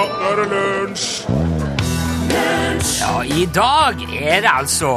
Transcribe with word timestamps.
nå 0.00 0.06
er 0.30 0.38
det 0.38 0.46
lunsj! 0.50 1.08
Ja, 3.00 3.20
i 3.24 3.44
dag 3.52 4.00
er 4.16 4.40
det 4.44 4.50
altså 4.52 4.90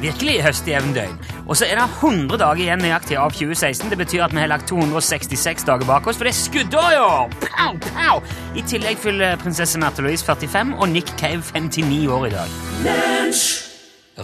virkelig 0.00 0.40
høstjevndøgn. 0.42 1.18
Og 1.50 1.56
så 1.58 1.66
er 1.66 1.78
det 1.78 1.86
100 2.00 2.38
dager 2.40 2.62
igjen 2.62 2.82
nøyaktig 2.82 3.18
av 3.18 3.34
2016. 3.34 3.90
Det 3.90 3.98
betyr 4.00 4.24
at 4.24 4.34
vi 4.34 4.40
har 4.42 4.50
lagt 4.50 4.68
266 4.70 5.66
dager 5.68 5.86
bak 5.86 6.06
oss, 6.06 6.18
for 6.18 6.26
det 6.26 6.32
er 6.32 6.38
skuddår 6.38 6.94
i 6.94 7.00
år! 7.02 7.34
Pow, 7.42 7.78
pow! 7.84 8.22
I 8.58 8.64
tillegg 8.66 8.98
fyller 9.02 9.38
prinsesse 9.42 9.78
Märtha 9.82 10.04
Louise 10.06 10.26
45 10.26 10.72
og 10.78 10.88
Nick 10.94 11.12
Cave 11.20 11.42
59 11.52 12.06
år 12.10 12.30
i 12.30 12.32
dag. 12.34 12.56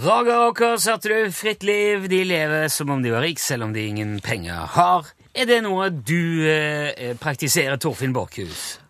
Roger 0.06 0.48
Åkers, 0.48 0.88
hørte 0.90 1.12
du? 1.12 1.30
Fritt 1.34 1.62
liv. 1.66 2.08
De 2.10 2.24
lever 2.26 2.66
som 2.72 2.90
om 2.94 3.04
de 3.04 3.14
var 3.14 3.26
rik, 3.26 3.38
selv 3.42 3.68
om 3.68 3.76
de 3.76 3.86
ingen 3.86 4.18
penger 4.24 4.66
har. 4.78 5.12
Er 5.36 5.46
det 5.50 5.60
noe 5.66 5.90
du 5.92 6.46
eh, 6.48 7.14
praktiserer, 7.20 7.78
Torfinn 7.80 8.16
Borchhus? 8.16 8.85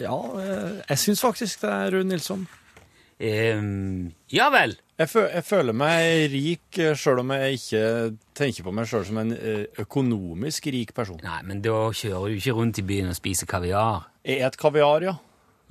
Ja, 0.00 0.16
eh, 0.40 0.78
jeg 0.88 1.02
syns 1.02 1.22
faktisk 1.22 1.64
det 1.64 1.70
er 1.70 1.94
Rune 1.94 2.10
Nilsson. 2.12 2.46
Um, 3.24 4.10
ja 4.34 4.48
vel. 4.50 4.74
Jeg, 4.98 5.08
føl 5.10 5.28
jeg 5.30 5.44
føler 5.46 5.74
meg 5.74 6.24
rik 6.32 6.78
eh, 6.82 6.96
sjøl 6.98 7.22
om 7.22 7.30
jeg 7.34 7.58
ikke 7.58 7.84
tenker 8.36 8.66
på 8.66 8.74
meg 8.74 8.88
sjøl 8.90 9.06
som 9.08 9.20
en 9.22 9.32
eh, 9.34 9.62
økonomisk 9.82 10.66
rik 10.74 10.92
person. 10.94 11.18
Nei, 11.22 11.40
men 11.46 11.62
da 11.64 11.88
kjører 11.94 12.30
du 12.30 12.38
ikke 12.38 12.56
rundt 12.58 12.82
i 12.82 12.86
byen 12.86 13.10
og 13.10 13.18
spiser 13.18 13.50
kaviar. 13.50 14.08
Jeg 14.26 14.42
et 14.46 14.58
kaviar, 14.58 15.06
ja. 15.06 15.16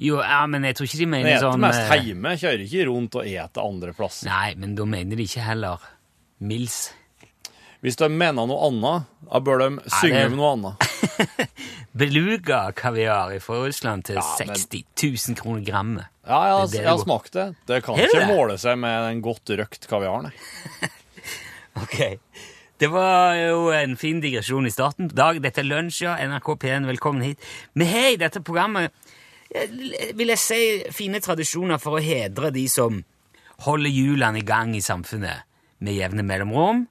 Jo, 0.03 0.17
ja, 0.25 0.41
men 0.49 0.65
jeg 0.65 0.75
tror 0.75 0.89
ikke 0.89 0.97
de 1.03 1.05
Jeg 1.05 1.11
sånn 1.13 1.23
Jeg 1.23 1.39
spiser 1.39 1.61
mest 1.61 2.07
hjemme. 2.07 2.33
Jeg 2.33 2.41
kjører 2.43 2.65
ikke 2.65 2.87
rundt 2.89 3.17
og 3.19 3.29
eter 3.29 3.67
andre 3.67 3.93
plasser. 3.95 4.27
Nei, 4.31 4.55
men 4.59 4.75
da 4.79 4.87
mener 4.89 5.19
de 5.19 5.27
ikke 5.27 5.45
heller 5.45 5.87
Mils. 6.43 6.79
Hvis 7.83 7.97
de 7.99 8.07
mener 8.07 8.47
noe 8.47 8.61
annet, 8.69 9.07
da 9.27 9.39
bør 9.43 9.59
de 9.59 9.67
synge 9.99 10.21
det- 10.21 10.29
med 10.31 10.37
noe 10.39 10.51
annet. 10.55 11.49
Beluga-kaviar 11.99 13.33
fra 13.43 13.57
Russland 13.65 14.05
til 14.07 14.15
Ja, 14.15 14.23
men- 14.47 14.55
60 14.55 15.27
000 15.27 15.35
kroner 15.35 15.65
grammet. 15.67 16.05
Ja, 16.25 16.39
jeg 16.47 16.53
har, 16.55 16.65
Det 16.65 16.71
det 16.71 16.79
jeg 16.81 16.87
har 16.89 16.97
smakt 17.03 17.31
det. 17.33 17.55
Det 17.67 17.83
kan 17.83 17.95
Hele 17.95 18.07
ikke 18.07 18.19
det? 18.23 18.35
måle 18.37 18.57
seg 18.57 18.77
med 18.79 19.03
den 19.09 19.21
godt 19.21 19.49
røkt 19.59 19.87
kaviaren. 19.87 20.31
Ok. 21.75 22.19
Det 22.77 22.87
var 22.91 23.33
jo 23.33 23.71
en 23.73 23.95
fin 23.97 24.19
digresjon 24.21 24.67
i 24.67 24.69
starten. 24.69 25.07
Dag, 25.09 25.39
dette 25.41 25.61
er 25.63 25.65
lunsj, 25.65 26.03
ja. 26.05 26.13
NRK 26.21 26.51
P1, 26.61 26.85
velkommen 26.85 27.23
hit. 27.25 27.39
Vi 27.73 27.85
har 27.89 28.11
i 28.13 28.15
dette 28.21 28.41
programmet, 28.45 28.91
vil 30.13 30.27
jeg 30.29 30.37
si, 30.37 30.59
fine 30.93 31.17
tradisjoner 31.19 31.81
for 31.81 31.97
å 31.97 32.03
hedre 32.03 32.51
de 32.53 32.67
som 32.69 33.01
holder 33.65 33.89
hjulene 33.89 34.37
i 34.37 34.45
gang 34.45 34.75
i 34.77 34.81
samfunnet 34.85 35.41
med 35.81 35.97
jevne 35.97 36.21
mellomrom. 36.23 36.85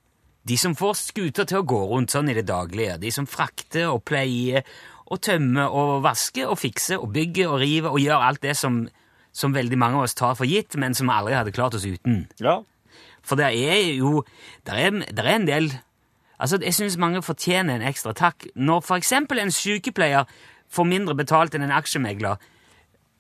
De 0.49 0.57
som 0.59 0.75
får 0.75 0.97
skuter 0.99 1.47
til 1.47 1.61
å 1.61 1.67
gå 1.69 1.79
rundt 1.93 2.15
sånn 2.15 2.31
i 2.33 2.35
det 2.35 2.49
daglige. 2.49 2.99
De 3.03 3.13
som 3.15 3.29
frakter 3.31 3.93
og 3.93 4.03
pleier 4.09 4.67
og 5.07 5.21
tømmer 5.23 5.71
og 5.71 6.03
vasker 6.07 6.51
og 6.51 6.59
fikser 6.59 7.03
og 7.03 7.13
bygger 7.15 7.53
og 7.53 7.63
river 7.63 7.95
og 7.95 8.03
gjør 8.03 8.27
alt 8.27 8.43
det 8.43 8.57
som, 8.59 8.83
som 9.33 9.55
veldig 9.55 9.79
mange 9.79 10.01
av 10.01 10.09
oss 10.09 10.19
tar 10.19 10.35
for 10.39 10.49
gitt, 10.49 10.75
men 10.81 10.97
som 10.99 11.11
vi 11.11 11.15
aldri 11.15 11.37
hadde 11.39 11.55
klart 11.55 11.77
oss 11.79 11.87
uten. 11.87 12.25
Ja. 12.43 12.61
For 13.23 13.39
det 13.39 13.53
er 13.55 13.95
jo 13.95 14.25
Det 14.67 14.75
er, 14.75 14.91
der 15.15 15.25
er 15.25 15.37
en 15.37 15.47
del 15.47 15.73
Altså, 16.43 16.59
Jeg 16.59 16.75
syns 16.75 16.97
mange 16.99 17.23
fortjener 17.23 17.77
en 17.77 17.87
ekstra 17.87 18.13
takk. 18.13 18.49
Når 18.57 18.81
f.eks. 18.83 19.13
en 19.13 19.53
sykepleier 19.55 20.25
får 20.69 20.85
mindre 20.85 21.15
betalt 21.15 21.55
enn 21.55 21.63
en 21.63 21.75
aksjemegler, 21.77 22.41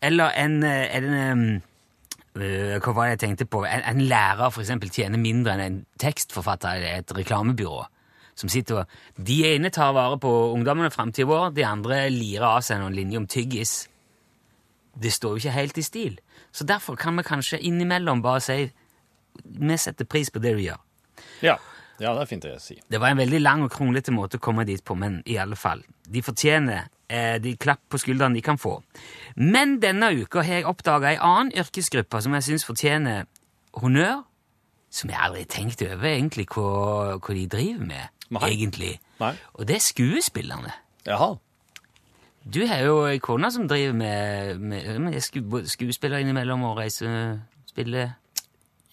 eller 0.02 0.32
en, 0.34 0.56
en, 0.64 1.04
en 1.04 1.44
eh, 1.54 1.60
Hva 2.32 2.92
var 2.96 3.10
det 3.10 3.16
jeg 3.16 3.22
tenkte 3.26 3.46
på? 3.52 3.64
En, 3.68 3.82
en 3.84 4.04
lærer 4.08 4.52
for 4.52 4.64
eksempel, 4.64 4.92
tjener 4.92 5.20
mindre 5.20 5.52
enn 5.52 5.64
en 5.64 5.80
tekstforfatter 6.00 6.80
i 6.80 6.92
et 6.98 7.12
reklamebyrå. 7.16 7.82
Som 8.38 8.48
sitter 8.48 8.82
og, 8.82 8.92
De 9.16 9.42
ene 9.50 9.70
tar 9.70 9.92
vare 9.92 10.16
på 10.20 10.30
ungdommene 10.54 10.90
fram 10.90 11.12
til 11.12 11.28
vår, 11.28 11.50
de 11.52 11.66
andre 11.68 12.06
lirer 12.10 12.48
av 12.48 12.62
seg 12.64 12.80
noen 12.80 12.96
linjer 12.96 13.20
om 13.20 13.28
tyggis. 13.28 13.74
Det 14.96 15.12
står 15.12 15.36
jo 15.36 15.42
ikke 15.42 15.58
helt 15.58 15.80
i 15.80 15.84
stil. 15.84 16.16
Så 16.52 16.64
derfor 16.68 16.96
kan 16.96 17.16
vi 17.16 17.26
kanskje 17.26 17.60
innimellom 17.60 18.24
bare 18.24 18.40
si 18.44 18.58
vi 19.42 19.76
setter 19.80 20.08
pris 20.08 20.30
på 20.30 20.40
det 20.44 20.54
du 20.56 20.64
gjør. 20.64 20.80
Ja. 21.44 21.56
ja, 21.98 22.12
det 22.12 22.24
er 22.24 22.28
fint 22.28 22.48
å 22.48 22.56
si. 22.60 22.78
Det 22.88 23.00
var 23.00 23.12
en 23.12 23.20
veldig 23.20 23.40
lang 23.40 23.64
og 23.64 23.72
kronglete 23.72 24.12
måte 24.12 24.40
å 24.40 24.44
komme 24.44 24.64
dit 24.68 24.82
på, 24.84 24.96
men 24.96 25.20
i 25.28 25.38
alle 25.40 25.56
fall. 25.56 25.84
De 26.08 26.24
fortjener 26.24 26.88
eh, 27.12 27.36
de 27.42 27.52
klapp 27.60 27.82
på 27.92 28.00
skuldrene 28.00 28.38
de 28.38 28.42
kan 28.44 28.58
få. 28.60 28.78
Men 29.36 29.78
denne 29.82 30.10
uka 30.16 30.42
har 30.46 30.62
jeg 30.62 30.68
oppdaga 30.68 31.12
ei 31.12 31.20
annen 31.20 31.52
yrkesgruppe 31.60 32.22
som 32.24 32.34
jeg 32.38 32.48
syns 32.48 32.66
fortjener 32.68 33.28
honnør. 33.80 34.24
Som 34.92 35.08
jeg 35.08 35.20
aldri 35.24 35.44
har 35.46 35.52
tenkt 35.52 35.82
over 35.86 36.08
egentlig 36.10 36.44
hva, 36.52 37.16
hva 37.16 37.34
de 37.36 37.46
driver 37.48 37.86
med, 37.88 38.10
Nei. 38.34 38.42
egentlig. 38.50 38.90
Nei. 39.22 39.32
Og 39.56 39.68
det 39.68 39.78
er 39.78 39.84
skuespillerne. 39.86 40.74
Jaha. 41.06 41.30
Du 42.42 42.58
har 42.66 42.82
jo 42.84 42.98
ei 43.06 43.20
kone 43.22 43.48
som 43.54 43.68
driver 43.70 43.94
med, 43.96 44.58
med, 44.58 44.98
med 45.00 45.64
skuespiller 45.70 46.20
innimellom 46.20 46.64
og 46.68 46.76
reiser 46.82 47.38
spiller 47.70 48.12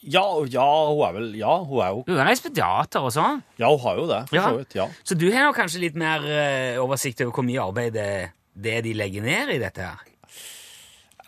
Ja, 0.02 0.24
ja, 0.48 0.66
hun 0.88 1.02
er 1.04 1.16
vel 1.18 1.34
Ja, 1.36 1.58
hun 1.64 1.82
er 1.84 1.90
jo 1.92 2.04
Hun 2.08 2.18
er 2.18 2.30
reist 2.30 2.46
og 2.48 3.10
sånn. 3.12 3.42
Ja, 3.60 3.68
hun 3.70 3.80
har 3.84 3.98
jo 3.98 4.06
det, 4.08 4.22
Ja. 4.32 4.46
så 4.48 4.58
vidt. 4.58 4.76
Ja. 4.76 4.88
Så 5.04 5.16
du 5.20 5.32
har 5.32 5.44
nå 5.50 5.54
kanskje 5.54 5.82
litt 5.84 5.96
mer 5.96 6.24
uh, 6.24 6.84
oversikt 6.84 7.22
over 7.22 7.34
hvor 7.36 7.44
mye 7.44 7.60
arbeid 7.62 7.94
det, 7.94 8.32
det 8.56 8.84
de 8.86 8.94
legger 8.94 9.22
ned 9.22 9.50
i 9.56 9.60
dette 9.60 9.82
her? 9.82 10.00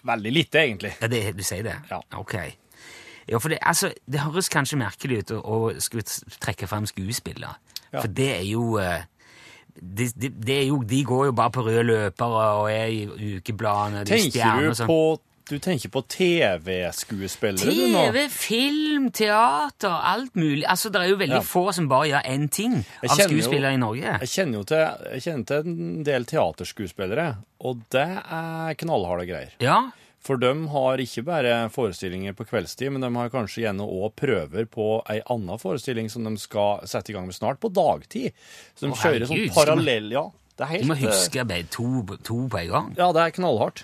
Veldig 0.04 0.32
lite, 0.34 0.58
egentlig. 0.64 0.94
Ja, 1.02 1.08
det, 1.08 1.22
du 1.38 1.44
sier 1.44 1.64
det? 1.64 1.76
Ja. 1.92 2.00
Ok. 2.18 2.36
Ja, 3.30 3.38
for 3.38 3.50
det, 3.50 3.60
altså, 3.62 3.92
det 4.10 4.24
høres 4.24 4.50
kanskje 4.50 4.80
merkelig 4.82 5.20
ut 5.22 5.32
å, 5.36 5.42
å 5.44 5.58
skulle 5.80 6.04
trekke 6.42 6.68
frem 6.68 6.88
skuespillere. 6.90 7.54
Ja. 7.92 8.00
For 8.02 8.08
det 8.08 8.30
er 8.40 8.46
jo 8.48 8.80
uh, 8.80 9.04
de, 9.76 10.08
de, 10.16 10.30
de, 10.30 10.58
jo, 10.70 10.82
De 10.88 11.04
går 11.08 11.26
jo 11.30 11.36
bare 11.38 11.52
på 11.54 11.64
røde 11.68 11.84
løpere 11.88 12.48
og 12.62 12.72
er 12.72 12.88
i 12.88 13.36
ukebladene. 13.38 14.06
de 14.06 14.18
Tenker 14.18 14.64
du 14.64 14.74
sånn. 14.76 14.90
på 14.90 15.00
Du 15.50 15.58
tenker 15.60 15.90
på 15.90 16.02
TV-skuespillere, 16.08 17.72
du 17.74 17.88
nå? 17.92 18.02
TV, 18.12 18.28
film, 18.32 19.10
teater, 19.12 19.90
alt 19.92 20.36
mulig. 20.36 20.64
Altså, 20.70 20.92
Det 20.92 21.02
er 21.02 21.10
jo 21.10 21.16
veldig 21.18 21.40
Ja. 21.40 21.42
få 21.42 21.74
som 21.74 21.88
bare 21.88 22.08
gjør 22.10 22.26
én 22.26 22.50
ting 22.52 22.86
av 23.04 23.18
skuespillere 23.18 23.72
jo- 23.72 23.78
i 23.78 23.78
Norge. 23.78 24.20
Jeg 24.22 24.30
kjenner 24.30 24.54
jo 24.54 24.64
til, 24.64 24.78
jeg 24.78 25.22
kjenner 25.22 25.46
til 25.46 25.58
en 25.58 26.04
del 26.04 26.26
teaterskuespillere, 26.26 27.38
og 27.62 27.82
det 27.90 28.08
er 28.08 28.74
knallharde 28.76 29.28
greier. 29.28 29.50
Ja, 29.60 29.92
For 30.24 30.38
de 30.38 30.68
har 30.68 30.98
ikke 30.98 31.24
bare 31.26 31.68
forestillinger 31.74 32.34
på 32.36 32.46
kveldstid, 32.46 32.92
men 32.92 33.02
de 33.02 33.10
har 33.18 33.30
kanskje 33.32 33.64
gjerne 33.66 33.82
òg 33.82 34.14
prøver 34.16 34.68
på 34.70 35.02
ei 35.10 35.20
anna 35.28 35.58
forestilling 35.58 36.12
som 36.12 36.24
de 36.24 36.38
skal 36.38 36.82
sette 36.86 37.10
i 37.10 37.14
gang 37.14 37.26
med 37.26 37.34
snart, 37.34 37.60
på 37.60 37.74
dagtid. 37.74 38.32
Så 38.78 38.82
de 38.82 38.92
Å, 38.92 38.96
kjører 38.96 39.26
sånn 39.28 39.50
parallell 39.52 40.12
Ja, 40.12 40.30
det 40.58 40.70
er 40.70 40.78
Du 40.84 40.86
må 40.86 40.96
helt 40.96 41.10
eh, 41.10 41.18
huske 41.18 41.70
to, 41.72 42.18
to 42.24 42.48
på 42.48 42.60
en 42.60 42.70
gang. 42.70 42.96
Ja, 42.96 43.12
det 43.12 43.20
er 43.20 43.32
knallhardt. 43.42 43.84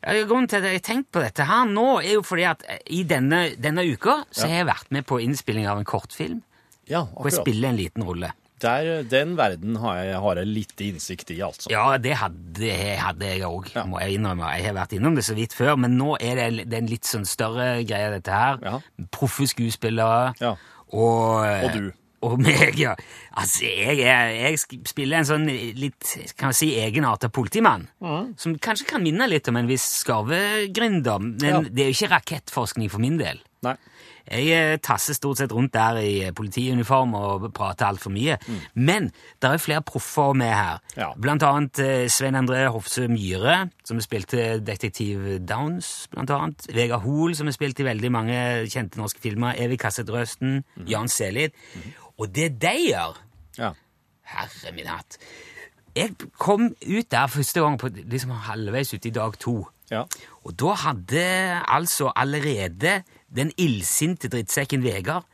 Grunnen 0.00 0.48
til 0.48 0.56
at 0.62 0.64
jeg 0.70 0.78
har 0.80 0.84
tenkt 0.86 1.10
på 1.12 1.20
dette 1.20 1.44
her 1.44 1.66
nå, 1.68 2.00
er 2.00 2.14
jo 2.16 2.22
fordi 2.24 2.44
at 2.48 2.62
i 2.88 3.02
denne, 3.04 3.50
denne 3.60 3.84
uka 3.84 4.22
så 4.32 4.46
har 4.48 4.62
jeg 4.62 4.68
vært 4.70 4.90
med 4.96 5.04
på 5.06 5.18
innspilling 5.20 5.66
av 5.68 5.78
en 5.82 5.84
kortfilm, 5.88 6.42
Ja, 6.90 7.04
og 7.14 7.28
jeg 7.28 7.36
spiller 7.40 7.68
en 7.70 7.76
liten 7.78 8.02
rolle. 8.02 8.32
Der, 8.60 9.02
den 9.08 9.36
verden 9.38 9.76
har 9.80 10.00
jeg, 10.04 10.16
har 10.20 10.36
jeg 10.36 10.48
litt 10.50 10.80
innsikt 10.84 11.30
i, 11.32 11.38
altså. 11.40 11.70
Ja, 11.72 11.96
det 11.96 12.16
hadde, 12.20 12.72
hadde 13.00 13.28
jeg 13.30 13.44
òg, 13.46 13.70
Ja. 13.74 13.84
må 13.88 14.00
jeg 14.02 14.18
innrømme. 14.18 14.50
Jeg 14.56 14.66
har 14.66 14.74
vært 14.76 14.92
innom 14.98 15.14
det 15.16 15.24
så 15.24 15.34
vidt 15.36 15.54
før, 15.56 15.76
men 15.80 15.96
nå 15.96 16.16
er 16.20 16.34
det, 16.36 16.66
det 16.68 16.76
er 16.76 16.82
en 16.82 16.90
litt 16.90 17.08
sånn 17.08 17.24
større 17.24 17.84
greie, 17.88 18.10
dette 18.18 18.28
her. 18.36 18.58
Ja. 18.60 18.80
Proffe 19.16 19.46
skuespillere. 19.48 20.34
Ja. 20.40 20.56
Og, 20.92 21.46
Og 21.64 21.72
du. 21.72 21.92
Og 22.26 22.34
meg, 22.42 22.74
ja. 22.76 22.92
Altså, 23.32 23.64
jeg, 23.64 24.02
er, 24.04 24.34
jeg 24.36 24.58
spiller 24.88 25.22
en 25.22 25.28
sånn 25.28 25.46
litt, 25.48 26.04
kan 26.36 26.50
man 26.50 26.56
si, 26.58 26.74
egenartet 26.76 27.32
politimann. 27.32 27.86
Mm. 28.04 28.34
Som 28.36 28.58
kanskje 28.60 28.90
kan 28.92 29.00
minne 29.04 29.24
litt 29.30 29.48
om 29.48 29.56
en 29.56 29.70
viss 29.70 29.86
skarvegründer, 30.02 31.18
men 31.18 31.38
Ja. 31.48 31.60
det 31.64 31.86
er 31.86 31.88
jo 31.92 31.96
ikke 31.96 32.12
rakettforskning 32.18 32.90
for 32.92 33.00
min 33.00 33.16
del. 33.20 33.40
Nei. 33.64 33.76
Jeg 34.30 34.46
eh, 34.54 34.76
tasser 34.78 35.16
stort 35.16 35.40
sett 35.40 35.50
rundt 35.52 35.72
der 35.74 35.96
i 35.98 36.10
eh, 36.28 36.32
politiuniform 36.36 37.14
og 37.18 37.46
prater 37.56 37.88
altfor 37.88 38.12
mye. 38.14 38.36
Men 38.78 39.08
det 39.42 39.48
er 39.48 39.58
flere 39.58 39.82
proffer 39.82 40.36
med 40.38 40.52
her. 40.54 40.78
Ja. 40.96 41.08
Blant 41.18 41.42
annet 41.42 41.80
eh, 41.82 42.04
Svein 42.12 42.38
André 42.38 42.60
Hofse 42.70 43.08
Myhre, 43.10 43.70
som 43.84 43.98
spilte 44.04 44.60
Detektiv 44.62 45.40
Downs, 45.48 46.06
blant 46.12 46.30
annet. 46.36 46.68
Vegard 46.76 47.02
Hoel, 47.02 47.34
som 47.34 47.50
har 47.50 47.56
spilt 47.56 47.80
i 47.82 47.88
veldig 47.88 48.12
mange 48.14 48.38
kjente 48.70 49.00
norske 49.00 49.24
filmer. 49.24 49.56
Evig 49.58 49.80
Kasset 49.82 50.12
Røsten. 50.14 50.60
Jan 50.86 51.10
Selid. 51.10 51.56
Og 52.20 52.28
det 52.36 52.50
de 52.62 52.74
gjør 52.90 53.16
Ja. 53.58 53.72
Herre 54.30 54.72
min 54.76 54.86
hatt. 54.86 55.16
Jeg 55.96 56.12
kom 56.38 56.68
ut 56.86 57.08
der 57.10 57.26
første 57.26 57.60
gang 57.64 57.78
på 57.80 57.88
liksom 57.90 58.30
halvveis 58.46 58.92
ut 58.94 59.06
i 59.06 59.10
dag 59.10 59.34
to. 59.42 59.56
Ja. 59.90 60.04
Og 60.46 60.54
da 60.60 60.74
hadde 60.84 61.24
altså 61.66 62.12
allerede 62.16 63.00
den 63.34 63.50
illsinte 63.58 64.28
drittsekken 64.30 64.84
Vegard, 64.86 65.24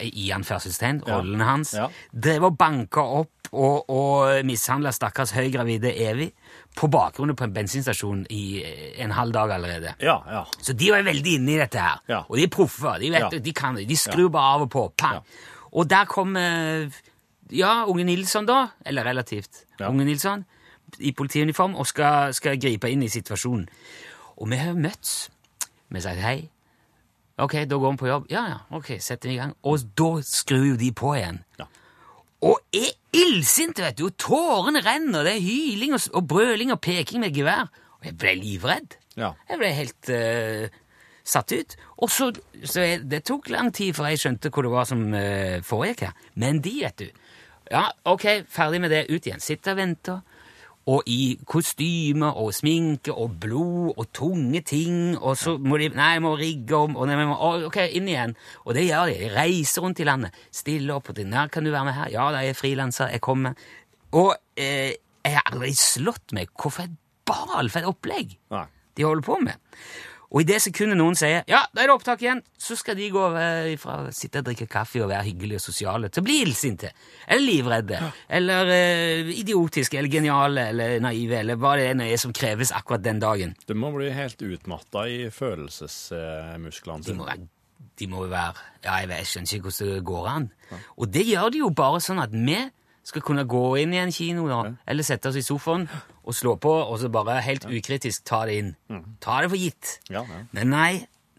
i 0.00 0.30
anførselstegn, 0.34 1.02
Ja. 1.06 1.18
rollen 1.18 1.40
hans, 1.40 1.74
Ja. 1.74 1.86
drev 2.12 2.44
og 2.44 2.58
banka 2.58 3.00
opp 3.00 3.30
og, 3.52 3.84
og 3.90 4.44
mishandla 4.44 4.90
stakkars 4.90 5.30
høygravide 5.36 5.92
Evy 5.94 6.30
på 6.76 6.88
bakgrunnen 6.90 7.36
på 7.36 7.44
en 7.44 7.52
bensinstasjon 7.54 8.26
i 8.30 8.62
eh, 8.64 9.02
en 9.04 9.10
halv 9.12 9.32
dag 9.32 9.50
allerede. 9.52 9.94
Ja, 10.00 10.18
ja. 10.26 10.44
Så 10.62 10.72
de 10.72 10.90
var 10.90 11.02
veldig 11.06 11.34
inne 11.38 11.52
i 11.54 11.58
dette 11.58 11.78
her. 11.78 12.00
Ja. 12.08 12.22
Og 12.28 12.36
de 12.36 12.42
er 12.42 12.48
proffe. 12.48 12.98
De, 12.98 13.10
vet, 13.12 13.20
Ja. 13.32 13.38
de 13.38 13.52
kan 13.52 13.76
det. 13.76 13.86
De 13.88 13.94
skrur 13.96 14.28
bare 14.30 14.54
av 14.56 14.62
og 14.62 14.70
på. 14.70 14.92
Pang. 14.98 15.22
Og 15.74 15.90
der 15.90 16.06
kom 16.10 16.36
eh, 16.38 16.90
ja, 17.52 17.84
unge 17.90 18.06
Nilsson, 18.06 18.46
da. 18.46 18.66
Eller 18.86 19.06
relativt. 19.06 19.64
Ja. 19.80 19.90
Unge 19.90 20.04
Nilsson 20.04 20.44
i 21.02 21.12
politiuniform 21.16 21.74
og 21.74 21.86
skal, 21.90 22.34
skal 22.34 22.58
gripe 22.60 22.90
inn 22.90 23.02
i 23.02 23.10
situasjonen. 23.10 23.66
Og 24.38 24.50
vi 24.50 24.58
har 24.60 24.76
møtts. 24.78 25.28
Vi 25.90 26.02
sagt 26.02 26.22
hei. 26.22 26.50
Ok, 27.42 27.56
da 27.66 27.78
går 27.82 27.94
vi 27.94 27.98
på 27.98 28.10
jobb. 28.10 28.26
Ja, 28.30 28.44
ja, 28.46 28.58
ok, 28.76 28.94
setter 29.02 29.30
vi 29.30 29.34
i 29.34 29.40
gang. 29.40 29.54
Og 29.66 29.82
da 29.98 30.10
skrur 30.26 30.68
jo 30.68 30.76
de 30.78 30.92
på 30.94 31.14
igjen. 31.16 31.40
Ja. 31.58 31.66
Og 32.44 32.60
er 32.76 32.92
illsinte, 33.16 33.82
vet 33.82 33.98
du. 33.98 34.06
Og 34.10 34.18
tårene 34.20 34.82
renner. 34.84 35.26
Det 35.26 35.34
er 35.34 35.42
hyling 35.42 35.96
og, 35.96 36.04
og 36.14 36.28
brøling 36.30 36.74
og 36.74 36.80
peking 36.84 37.24
med 37.24 37.34
gevær. 37.34 37.66
Og 37.98 38.06
jeg 38.10 38.18
ble 38.20 38.34
livredd. 38.38 38.98
Ja. 39.18 39.32
Jeg 39.50 39.60
ble 39.60 39.70
helt 39.74 40.10
eh, 40.12 40.78
satt 41.24 41.52
ut. 41.52 41.76
Og 42.04 42.12
så, 42.12 42.30
så 42.62 42.84
jeg, 42.84 43.02
Det 43.10 43.24
tok 43.24 43.48
lang 43.52 43.72
tid 43.74 43.96
før 43.96 44.12
jeg 44.12 44.22
skjønte 44.22 44.52
hva 44.52 44.64
det 44.66 44.72
var 44.74 44.88
som 44.88 45.04
uh, 45.14 45.58
foregikk 45.64 46.06
her. 46.08 46.14
Men 46.40 46.62
de, 46.64 46.78
vet 46.84 47.04
du 47.04 47.08
Ja, 47.72 47.88
ok, 48.04 48.44
ferdig 48.52 48.80
med 48.84 48.92
det. 48.92 49.06
Ut 49.08 49.24
igjen. 49.24 49.40
Sitter 49.40 49.72
og 49.72 49.80
venter. 49.80 50.22
Og 50.92 51.06
i 51.08 51.38
kostyme 51.48 52.28
og 52.36 52.50
sminke 52.52 53.14
og 53.16 53.38
blod 53.40 53.94
og 53.96 54.10
tunge 54.12 54.60
ting. 54.68 55.14
Og 55.16 55.38
så 55.40 55.56
må 55.56 55.78
de 55.80 55.88
Nei, 55.96 56.10
jeg 56.18 56.24
må 56.26 56.34
rigge 56.36 56.76
om. 56.76 56.98
Og 57.00 57.08
nei, 57.08 57.16
jeg 57.16 57.30
må, 57.30 57.38
ok, 57.70 57.78
inn 57.96 58.10
igjen. 58.12 58.36
Og 58.66 58.76
det 58.76 58.84
gjør 58.90 59.08
de. 59.08 59.16
De 59.22 59.30
reiser 59.32 59.86
rundt 59.86 60.02
i 60.04 60.08
landet. 60.08 60.36
Stiller 60.52 60.98
opp 60.98 61.08
og 61.08 61.16
til 61.16 61.30
nær 61.30 61.48
kan 61.48 61.64
du 61.64 61.72
være 61.72 61.88
med 61.88 61.96
her? 61.96 62.12
Ja, 62.12 62.28
da 62.34 62.42
er 62.42 62.50
jeg 62.50 62.60
frilanser. 62.60 63.14
Jeg 63.16 63.24
kommer. 63.24 63.56
Og 64.12 64.34
eh, 64.60 64.92
jeg 65.24 65.38
har 65.38 65.48
aldri 65.54 65.72
slått 65.78 66.36
meg. 66.36 66.52
Hvorfor 66.52 66.84
et 66.84 66.98
bal 67.24 67.70
for 67.72 67.80
et 67.80 67.88
opplegg 67.88 68.36
Nei. 68.52 68.66
de 68.98 69.08
holder 69.08 69.24
på 69.24 69.38
med. 69.40 69.56
Og 70.34 70.42
i 70.42 70.46
det 70.48 70.58
sekundet 70.64 70.98
noen 70.98 71.14
sier 71.18 71.44
ja, 71.46 71.60
da 71.70 71.84
er 71.84 71.88
det 71.88 71.94
opptak 71.94 72.22
igjen, 72.24 72.40
så 72.58 72.74
skal 72.78 72.98
de 72.98 73.06
gå 73.14 73.22
fra 73.78 73.98
å 74.02 74.12
sitte 74.14 74.42
og 74.42 74.48
drikke 74.48 74.66
kaffe 74.70 75.04
og 75.04 75.12
være 75.12 75.28
hyggelige 75.28 75.60
og 75.60 75.64
sosiale 75.64 76.10
til 76.10 76.24
å 76.24 76.26
bli 76.26 76.40
illsinte. 76.42 76.90
Eller 77.28 77.46
livredde. 77.46 78.00
Eller 78.34 78.72
uh, 78.74 79.30
idiotiske 79.30 80.00
eller 80.00 80.10
geniale 80.10 80.68
eller 80.72 80.98
naive 81.04 81.38
eller 81.38 81.60
hva 81.60 81.76
det 81.78 81.92
er 81.94 82.18
som 82.20 82.34
kreves 82.34 82.74
akkurat 82.74 83.04
den 83.04 83.22
dagen. 83.22 83.54
Du 83.68 83.76
må 83.78 83.92
bli 83.94 84.10
helt 84.14 84.42
utmatta 84.42 85.06
i 85.06 85.28
følelsesmusklene 85.34 87.06
De 87.06 87.14
sine. 87.14 87.28
være 87.30 87.50
de 87.94 88.08
må 88.10 88.24
være 88.26 88.58
Ja, 88.84 88.96
jeg, 89.00 89.08
vet, 89.08 89.20
jeg 89.22 89.28
skjønner 89.30 89.54
ikke 89.54 89.70
hvordan 89.70 89.92
det 89.94 90.06
går 90.08 90.26
an. 90.28 90.48
Og 90.98 91.12
det 91.14 91.22
gjør 91.28 91.52
de 91.54 91.60
jo 91.62 91.68
bare 91.70 92.00
sånn 92.02 92.20
at 92.20 92.34
vi 92.34 92.58
skal 93.04 93.24
kunne 93.24 93.44
gå 93.48 93.64
inn 93.82 93.92
i 93.94 94.00
en 94.00 94.12
kino 94.14 94.46
da, 94.48 94.62
eller 94.88 95.04
sette 95.06 95.28
oss 95.28 95.36
i 95.36 95.44
sofaen 95.44 95.86
og 96.24 96.36
slå 96.36 96.54
på, 96.60 96.72
og 96.72 96.96
så 97.02 97.10
bare 97.12 97.40
helt 97.44 97.66
ukritisk 97.68 98.24
ta 98.24 98.44
det 98.48 98.60
inn. 98.62 98.70
Ta 99.20 99.42
det 99.44 99.50
for 99.52 99.60
gitt. 99.60 99.98
Men 100.56 100.72
nei, 100.72 100.92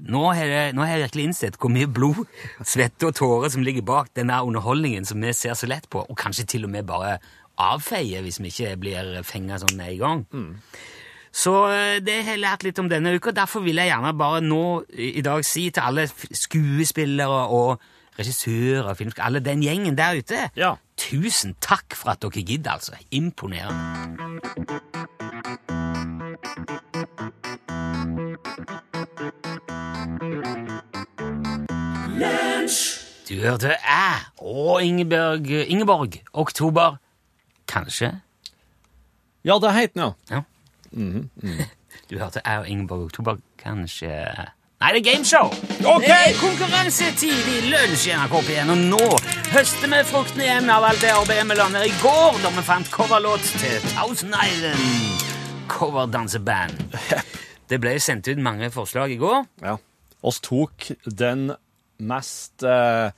nå 0.05 0.25
har, 0.35 0.45
jeg, 0.45 0.75
nå 0.75 0.83
har 0.83 0.97
jeg 0.97 1.05
virkelig 1.07 1.25
innsett 1.29 1.57
hvor 1.61 1.71
mye 1.73 1.87
blod, 1.87 2.25
svette 2.67 3.09
og 3.09 3.15
tårer 3.17 3.53
som 3.53 3.63
ligger 3.65 3.85
bak 3.87 4.11
denne 4.17 4.41
underholdningen 4.43 5.07
som 5.07 5.23
vi 5.23 5.33
ser 5.33 5.55
så 5.57 5.69
lett 5.71 5.89
på, 5.89 6.03
og 6.03 6.19
kanskje 6.19 6.45
til 6.55 6.67
og 6.67 6.73
med 6.75 6.85
bare 6.89 7.17
avfeier 7.55 8.21
hvis 8.25 8.41
vi 8.43 8.51
ikke 8.51 8.75
blir 8.77 9.15
fenga 9.23 9.57
sånn 9.61 9.77
med 9.79 9.95
en 9.95 10.03
gang. 10.03 10.25
Så 11.35 11.53
eh, 11.71 11.97
det 12.03 12.21
har 12.23 12.35
jeg 12.35 12.43
lært 12.43 12.63
litt 12.63 12.79
om 12.79 12.87
denne 12.91 13.15
uka. 13.15 13.33
Derfor 13.35 13.63
vil 13.65 13.79
jeg 13.79 13.89
gjerne 13.91 14.13
bare 14.15 14.39
nå 14.43 14.63
i 14.95 15.15
i 15.19 15.23
dag 15.25 15.43
si 15.47 15.67
til 15.73 15.83
alle 15.83 16.05
skuespillere 16.07 17.41
og 17.51 17.83
regissører, 18.19 18.93
filmsk- 18.93 19.19
alle 19.25 19.39
den 19.39 19.61
gjengen 19.61 19.97
der 19.97 20.17
ute 20.17 20.49
Ja. 20.55 20.73
Tusen 20.97 21.55
takk 21.61 21.95
for 21.95 22.09
at 22.09 22.21
dere 22.21 22.31
gidder, 22.43 22.71
altså. 22.71 22.95
Imponerende. 23.11 23.75
Du 33.29 33.35
hørte 33.41 33.69
æ 33.69 34.07
og 34.37 34.83
Ingeborg, 34.83 35.49
Ingeborg 35.69 36.09
Oktober. 36.33 36.95
Kanskje? 37.67 38.19
Ja, 39.45 39.53
det 39.61 39.69
er 39.69 39.87
den, 39.87 40.01
ja. 40.01 40.09
Ja. 40.35 40.41
Du 42.09 42.17
hørte 42.17 42.39
æ 42.47 42.57
og 42.59 42.67
Ingeborg 42.69 43.03
Oktober. 43.03 43.37
Kanskje 43.57 44.25
Nei, 44.85 44.91
det 44.93 44.99
er 44.99 45.15
gameshow! 45.15 45.47
Okay. 45.81 46.05
Det 46.05 46.13
er 46.13 46.35
konkurransetid 46.37 47.47
i 47.49 47.55
lunsj 47.71 48.03
i 48.11 48.11
NRK 48.13 48.35
P1, 48.45 48.69
og 48.69 48.83
nå 48.91 49.07
høster 49.49 49.89
vi 49.89 50.01
fruktene 50.05 50.45
igjen 50.45 50.69
av 50.69 50.85
alt 50.85 51.01
det 51.01 51.09
arbeidet 51.09 51.47
vi 51.49 51.57
la 51.57 51.65
ned 51.73 51.87
i 51.89 51.93
går 52.03 52.37
da 52.43 52.51
vi 52.53 52.63
fant 52.67 52.91
coverlåt 52.93 53.47
til 53.63 53.79
Thousand 53.95 54.37
Island 54.45 55.33
coverdanseband. 55.73 56.83
Det 57.65 57.79
ble 57.81 57.95
sendt 57.97 58.29
ut 58.29 58.43
mange 58.45 58.69
forslag 58.69 59.15
i 59.15 59.17
går. 59.17 59.47
ja. 59.65 59.73
Oss 60.21 60.37
tok 60.45 60.91
den 61.09 61.47
mest 62.05 62.61
eh, 62.61 63.09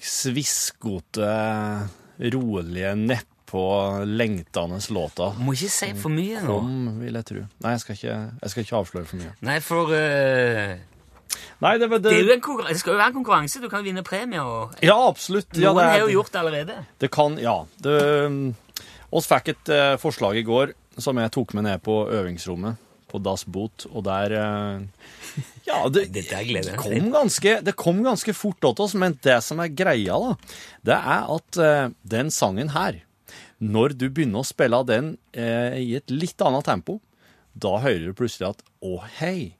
sviskote, 0.00 1.34
rolige, 2.32 2.96
nedpå 3.52 4.04
lengtende 4.06 4.80
låta. 4.90 5.32
Må 5.38 5.52
ikke 5.52 5.70
si 5.70 5.92
for 5.94 6.10
mye 6.10 6.40
nå. 6.42 6.60
Kom, 6.60 7.00
vil 7.00 7.14
jeg 7.14 7.24
tro. 7.24 7.42
Nei, 7.62 7.74
jeg 7.74 7.80
skal 7.80 7.96
ikke, 7.96 8.16
jeg 8.42 8.50
skal 8.50 8.64
ikke 8.64 8.76
avsløre 8.76 9.04
for 9.06 9.20
mye. 9.20 9.34
Nei, 9.40 9.60
for 9.60 9.92
uh... 9.92 10.76
Nei, 11.62 11.78
det, 11.78 11.88
det, 11.88 12.02
det, 12.02 12.12
er 12.12 12.26
jo 12.26 12.34
en 12.34 12.66
det 12.68 12.78
skal 12.80 12.92
jo 12.92 12.98
være 12.98 13.12
en 13.12 13.16
konkurranse. 13.16 13.60
Du 13.62 13.68
kan 13.70 13.84
vinne 13.84 14.02
premier. 14.02 14.42
og 14.42 14.74
Ja, 14.82 14.96
absolutt. 15.08 15.52
Ja, 15.56 15.72
Noen 15.72 15.88
har 15.88 16.00
jo 16.02 16.10
gjort 16.10 16.32
det 16.32 16.40
allerede. 16.40 16.78
Det 17.00 17.10
kan, 17.12 17.38
ja. 17.40 17.64
Det, 17.78 17.98
um, 18.26 18.54
oss 19.12 19.28
fikk 19.30 19.52
et 19.54 19.72
uh, 19.72 19.96
forslag 20.00 20.40
i 20.40 20.46
går 20.46 20.74
som 21.00 21.16
jeg 21.18 21.32
tok 21.32 21.54
med 21.56 21.68
ned 21.68 21.84
på 21.84 22.02
øvingsrommet 22.12 22.80
på 23.12 23.20
Das 23.20 23.44
Boot, 23.44 23.86
og 23.92 24.04
der 24.06 24.32
uh, 24.32 24.82
Ja, 25.68 25.84
det, 25.92 26.08
det, 26.16 26.24
kom 26.80 27.12
ganske, 27.12 27.58
det 27.64 27.76
kom 27.76 28.02
ganske 28.04 28.34
fort 28.36 28.60
til 28.60 28.84
oss, 28.84 28.96
men 28.98 29.16
det 29.24 29.38
som 29.44 29.60
er 29.60 29.72
greia, 29.72 30.16
da, 30.16 30.36
det 30.88 30.98
er 30.98 31.32
at 31.36 31.60
uh, 31.60 31.96
den 32.02 32.32
sangen 32.32 32.72
her, 32.72 33.02
når 33.62 33.96
du 33.98 34.08
begynner 34.10 34.42
å 34.42 34.48
spille 34.48 34.82
den 34.88 35.14
eh, 35.32 35.78
i 35.78 35.94
et 35.98 36.10
litt 36.10 36.42
annet 36.42 36.66
tempo, 36.66 36.98
da 37.52 37.76
hører 37.82 38.08
du 38.08 38.16
plutselig 38.16 38.50
at 38.50 38.62
å, 38.82 38.96
hei, 39.20 39.54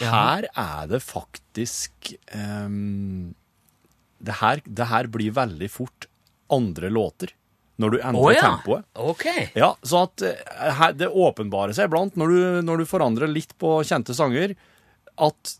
her 0.00 0.46
er 0.48 0.88
det 0.90 1.00
faktisk 1.02 2.12
ehm, 2.34 3.32
det, 4.18 4.36
her, 4.40 4.62
det 4.66 4.88
her 4.90 5.08
blir 5.12 5.34
veldig 5.36 5.70
fort 5.72 6.08
andre 6.50 6.90
låter 6.92 7.34
når 7.80 7.94
du 7.94 7.96
Å 8.02 8.10
oh, 8.12 8.26
ja. 8.28 8.42
tempoet. 8.44 8.84
Ok. 9.00 9.24
Ja, 9.56 9.70
så 9.80 10.02
at 10.04 10.24
eh, 10.26 10.72
her, 10.76 10.92
det 10.92 11.08
åpenbarer 11.08 11.72
seg 11.76 11.88
iblant 11.88 12.18
når 12.20 12.34
du, 12.34 12.40
når 12.66 12.82
du 12.82 12.90
forandrer 12.90 13.30
litt 13.30 13.54
på 13.56 13.78
kjente 13.88 14.12
sanger, 14.16 14.52
at 15.16 15.54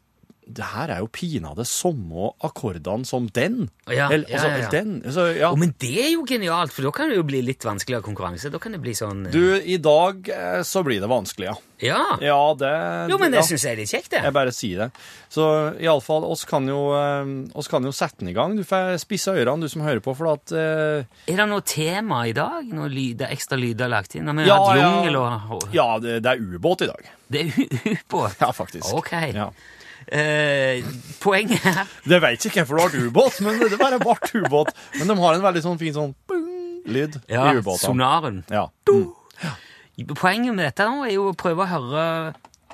det 0.56 0.67
her 0.73 0.93
er 0.94 1.00
jo 1.05 1.08
pinadø 1.12 1.64
samme 1.69 2.31
akkordene 2.47 3.08
som 3.08 3.29
den. 3.35 3.69
Ja, 3.87 4.08
Eller, 4.11 4.26
ja, 4.29 4.37
altså, 4.38 4.49
ja, 4.49 4.59
ja. 4.64 4.71
den. 4.73 4.92
Så, 5.12 5.26
ja. 5.38 5.50
Oh, 5.52 5.59
men 5.59 5.75
det 5.83 5.95
er 6.04 6.12
jo 6.14 6.26
genialt, 6.28 6.75
for 6.75 6.87
da 6.87 6.92
kan 6.95 7.11
det 7.11 7.19
jo 7.19 7.26
bli 7.26 7.42
litt 7.47 7.64
vanskeligere 7.66 8.04
konkurranse. 8.07 8.52
Da 8.52 8.61
kan 8.62 8.76
det 8.76 8.83
bli 8.83 8.95
sånn 8.97 9.26
eh, 9.28 9.35
Du, 9.35 9.42
i 9.59 9.78
dag 9.83 10.30
eh, 10.35 10.61
så 10.66 10.85
blir 10.87 11.02
det 11.02 11.11
vanskelig, 11.11 11.50
ja. 11.52 11.57
Ja. 11.80 12.02
Ja, 12.21 12.54
det 12.61 12.71
Jo, 13.09 13.16
men 13.16 13.33
det 13.33 13.40
ja. 13.40 13.47
syns 13.49 13.64
jeg 13.64 13.73
er 13.73 13.80
litt 13.80 13.92
kjekt, 13.92 14.11
det. 14.12 14.21
Jeg 14.26 14.37
bare 14.37 14.52
sier 14.52 14.85
det. 14.85 14.88
Så 15.33 15.47
iallfall, 15.80 16.26
oss 16.28 16.45
kan 16.49 16.69
jo 16.69 16.80
eh, 16.97 17.33
oss 17.57 17.71
kan 17.73 17.87
jo 17.87 17.92
sette 17.97 18.21
den 18.21 18.33
i 18.35 18.37
gang. 18.37 18.57
Du 18.59 18.66
får 18.69 18.99
spisse 19.00 19.33
ørene, 19.33 19.64
du 19.64 19.73
som 19.73 19.85
hører 19.87 20.02
på, 20.04 20.14
for 20.19 20.35
at 20.35 20.52
eh, 20.52 21.09
Er 21.30 21.42
det 21.42 21.49
noe 21.50 21.64
tema 21.64 22.25
i 22.28 22.37
dag? 22.37 22.69
Noe 22.76 22.90
lyd, 22.92 23.25
ekstra 23.30 23.59
lyder 23.61 23.90
lagt 23.92 24.19
inn? 24.19 24.28
Har 24.28 24.37
vi 24.37 24.49
hatt 24.50 24.76
ja. 24.76 24.87
jungel 24.87 25.21
og 25.23 25.69
Ja, 25.75 25.90
det, 26.02 26.21
det 26.26 26.37
er 26.37 26.45
ubåt 26.45 26.85
i 26.85 26.90
dag. 26.92 27.12
Det 27.30 27.47
er 27.47 27.52
ubåt. 27.97 28.37
Ja, 28.42 28.52
faktisk. 28.52 28.92
Ok. 28.97 29.14
Ja. 29.33 29.50
Eh, 30.09 30.83
poenget 31.21 31.59
her 31.62 31.87
Det 32.09 32.21
vet 32.23 32.47
ikke 32.49 32.64
hvorfor 32.64 32.90
det 32.90 33.00
ble 33.00 33.11
ubåt, 33.11 33.40
men 33.45 33.59
det 33.61 33.78
bare 33.78 33.99
ble 34.02 34.42
ubåt. 34.47 34.73
Men 34.99 35.09
de 35.12 35.16
har 35.21 35.35
en 35.37 35.42
veldig 35.45 35.62
sånn 35.62 35.78
fin 35.78 35.95
sånn 35.95 36.14
lyd 36.87 37.21
Ja, 37.28 37.50
i 37.52 37.61
ubåtene. 37.61 37.85
sonaren. 37.85 38.45
Ja. 38.50 38.66
Mm. 38.88 39.12
Poenget 40.16 40.54
med 40.57 40.64
dette 40.64 40.87
nå 40.88 41.04
er 41.07 41.12
jo 41.14 41.28
å 41.30 41.37
prøve 41.37 41.66
å 41.66 41.69
høre 41.69 42.04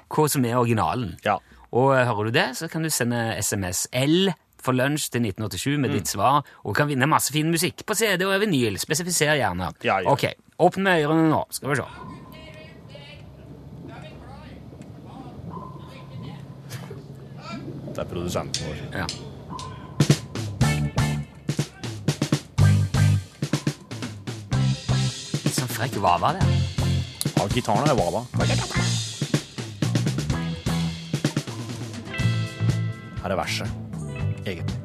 hva 0.08 0.26
som 0.30 0.44
er 0.46 0.54
originalen. 0.60 1.16
ja. 1.26 1.38
Og 1.76 1.90
eh, 1.98 2.06
hører 2.06 2.30
du 2.30 2.30
det, 2.38 2.44
så 2.56 2.68
kan 2.70 2.82
du 2.86 2.88
sende 2.94 3.34
SMS 3.42 3.88
L 3.92 4.30
for 4.62 4.72
lunsj 4.72 5.10
til 5.12 5.20
1987 5.26 5.74
Mm. 5.76 5.80
med 5.82 5.90
ditt 5.92 6.08
svar, 6.08 6.44
og 6.64 6.74
kan 6.78 6.88
vinne 6.88 7.06
masse 7.10 7.30
fin 7.34 7.50
musikk 7.50 7.82
på 7.84 7.94
CD 7.98 8.24
og 8.24 8.40
vinyl. 8.40 8.78
Spesifiser 8.78 9.34
gjerne. 9.36 9.72
Ja, 9.84 9.98
ja. 10.00 10.08
Ok, 10.10 10.24
åpne 10.62 10.94
ørene 11.02 11.28
nå. 11.28 11.44
Skal 11.50 11.70
vi 11.70 11.76
se. 11.76 11.84
Det 17.96 18.02
er 18.04 18.08
produsenten 18.10 18.66
vår. 18.68 18.76
Ja. 18.92 19.06
Litt 25.46 25.56
sånn 25.56 25.72
frekk 25.78 25.96
vava 26.04 26.34
det. 26.36 26.44
Ja, 27.32 27.48
gitaren 27.56 27.88
er 27.88 27.96
vava. 27.96 28.26
Her 33.22 33.32
er 33.32 33.40
verset, 33.40 33.68
egentlig. 34.44 34.75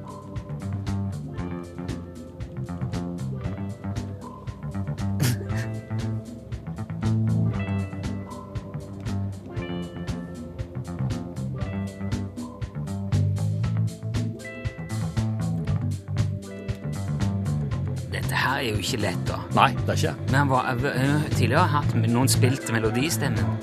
ikke 18.92 19.06
lett, 19.06 19.22
da. 19.24 19.40
Nei, 19.56 19.70
det 19.86 19.94
er 19.94 20.00
ikke. 20.00 20.32
Men 20.32 20.50
var, 20.52 20.66
eh, 20.68 21.28
tidligere 21.38 21.64
har 21.64 21.82
hatt 21.82 21.94
noen 21.96 22.28
spilt 22.28 22.72
melodistemmen. 22.76 23.60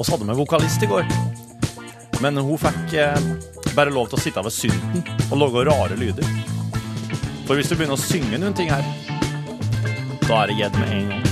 Vi 0.00 0.12
hadde 0.12 0.26
med 0.26 0.36
vokalist 0.36 0.82
i 0.82 0.86
går, 0.90 1.04
men 2.20 2.36
hun 2.36 2.58
fikk 2.58 2.94
eh, 2.98 3.28
bare 3.76 3.92
lov 3.94 4.08
til 4.10 4.18
å 4.18 4.22
sitte 4.24 4.42
ved 4.42 4.50
synten 4.50 5.04
og 5.30 5.38
lage 5.38 5.62
rare 5.70 5.98
lyder. 6.00 6.26
For 7.46 7.54
hvis 7.54 7.70
du 7.70 7.76
begynner 7.76 7.94
å 7.94 8.02
synge 8.02 8.42
noen 8.42 8.56
ting 8.58 8.74
her, 8.74 8.82
da 10.26 10.42
er 10.42 10.50
det 10.50 10.58
gjedd 10.64 10.80
med 10.82 10.96
en 10.98 11.12
gang. 11.14 11.29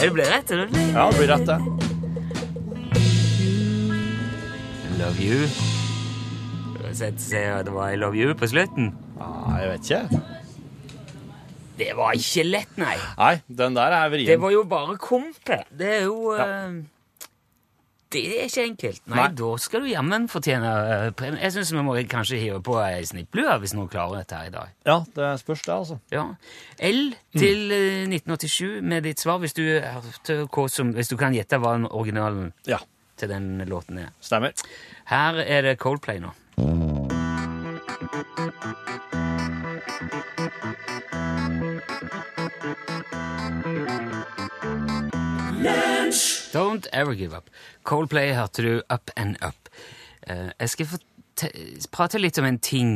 Det 0.00 0.10
blir 0.12 0.24
rett, 0.24 0.50
eller? 0.50 0.68
Ja, 0.94 1.10
det 1.12 1.18
blir 1.18 1.28
rett, 1.28 1.46
det. 1.46 1.58
Love 4.98 5.22
you. 5.22 5.48
Sett 6.92 7.20
se 7.20 7.62
det 7.62 7.70
var 7.70 7.90
I 7.90 7.96
love 7.96 8.16
you 8.16 8.34
på 8.34 8.48
slutten. 8.48 8.94
Ja, 9.18 9.58
jeg 9.60 9.68
vet 9.70 9.90
ikke. 9.90 10.20
Det 11.78 11.94
var 11.96 12.14
ikke 12.18 12.44
lett, 12.46 12.76
nei. 12.80 12.96
Nei, 13.18 13.34
den 13.60 13.76
der 13.76 13.94
er 13.94 14.12
vrien. 14.12 14.26
Det 14.28 14.38
var 14.42 14.54
jo 14.54 14.62
bare 14.68 14.96
kompe. 15.00 15.60
Det 15.70 15.90
er 16.00 16.06
jo 16.08 16.32
eh, 16.34 16.78
Det 18.12 18.22
er 18.24 18.48
ikke 18.48 18.64
enkelt. 18.64 19.02
Nei, 19.06 19.18
Nei. 19.20 19.28
da 19.38 19.50
skal 19.62 19.84
du 19.84 19.90
jammen 19.90 20.26
fortjene 20.32 20.72
uh, 20.72 21.08
premie. 21.16 21.42
Jeg 21.44 21.54
syns 21.54 21.72
vi 21.76 21.84
må 21.84 21.94
kanskje 22.08 22.40
hive 22.40 22.60
på 22.64 22.78
ei 22.80 23.04
snipplue 23.06 23.58
hvis 23.62 23.76
noen 23.76 23.90
klarer 23.92 24.22
dette 24.22 24.38
her 24.40 24.48
i 24.48 24.54
dag. 24.54 24.74
Ja, 24.88 24.98
det 25.14 25.32
spørs 25.44 25.62
det, 25.66 25.74
altså. 25.76 25.98
Ja. 26.14 26.24
L 26.88 27.02
til 27.36 27.74
eh, 27.76 28.08
1987 28.08 28.80
med 28.82 29.04
ditt 29.06 29.20
svar, 29.22 29.38
hvis 29.44 29.54
du, 29.54 29.64
som, 30.72 30.94
hvis 30.96 31.12
du 31.12 31.18
kan 31.20 31.36
gjette 31.36 31.60
hva 31.60 31.76
den 31.76 31.86
originalen 31.90 32.54
Ja, 32.66 32.80
til 33.20 33.30
den 33.30 33.60
låten 33.68 34.00
er. 34.02 34.14
stemmer. 34.24 34.56
Her 35.12 35.44
er 35.44 35.68
det 35.68 35.78
Coldplay 35.78 36.18
nå. 36.24 36.34
Don't 37.98 39.07
ever 47.00 47.14
give 47.18 47.36
up. 47.36 47.50
Coldplay 47.84 48.32
hørte 48.36 48.62
du 48.64 48.82
Up 48.90 49.10
and 49.16 49.36
Up. 49.44 49.68
Eh, 50.28 50.50
jeg 50.60 50.68
skal 50.74 50.86
prate 51.94 52.18
litt 52.18 52.38
om 52.42 52.44
en 52.48 52.58
ting 52.58 52.88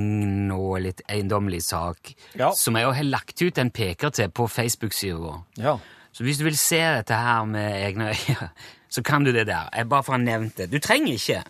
nå, 0.49 0.59
litt 0.83 1.03
eiendommelig 1.09 1.63
sak, 1.63 2.15
Ja. 2.35 2.51
som 2.59 2.75
jeg 2.77 2.85
har 2.91 3.05
lagt 3.05 3.41
ut 3.43 3.59
en 3.59 3.71
peker 3.71 4.11
til 4.11 4.29
på 4.31 4.49
Facebook-sida 4.51 5.19
vår. 5.23 5.43
Ja. 5.63 5.77
Så 6.13 6.25
hvis 6.27 6.39
du 6.39 6.45
vil 6.45 6.57
se 6.59 6.81
dette 6.99 7.15
her 7.15 7.45
med 7.47 7.73
egne 7.87 8.11
øyne, 8.13 8.51
så 8.93 9.03
kan 9.03 9.25
du 9.25 9.31
det 9.33 9.47
der. 9.47 9.69
Jeg 9.73 9.89
bare 9.89 10.03
for 10.03 10.13
å 10.13 10.19
ha 10.19 10.23
nevnt 10.25 10.57
det. 10.59 10.71
Du 10.73 10.79
trenger 10.83 11.15
ikke. 11.15 11.43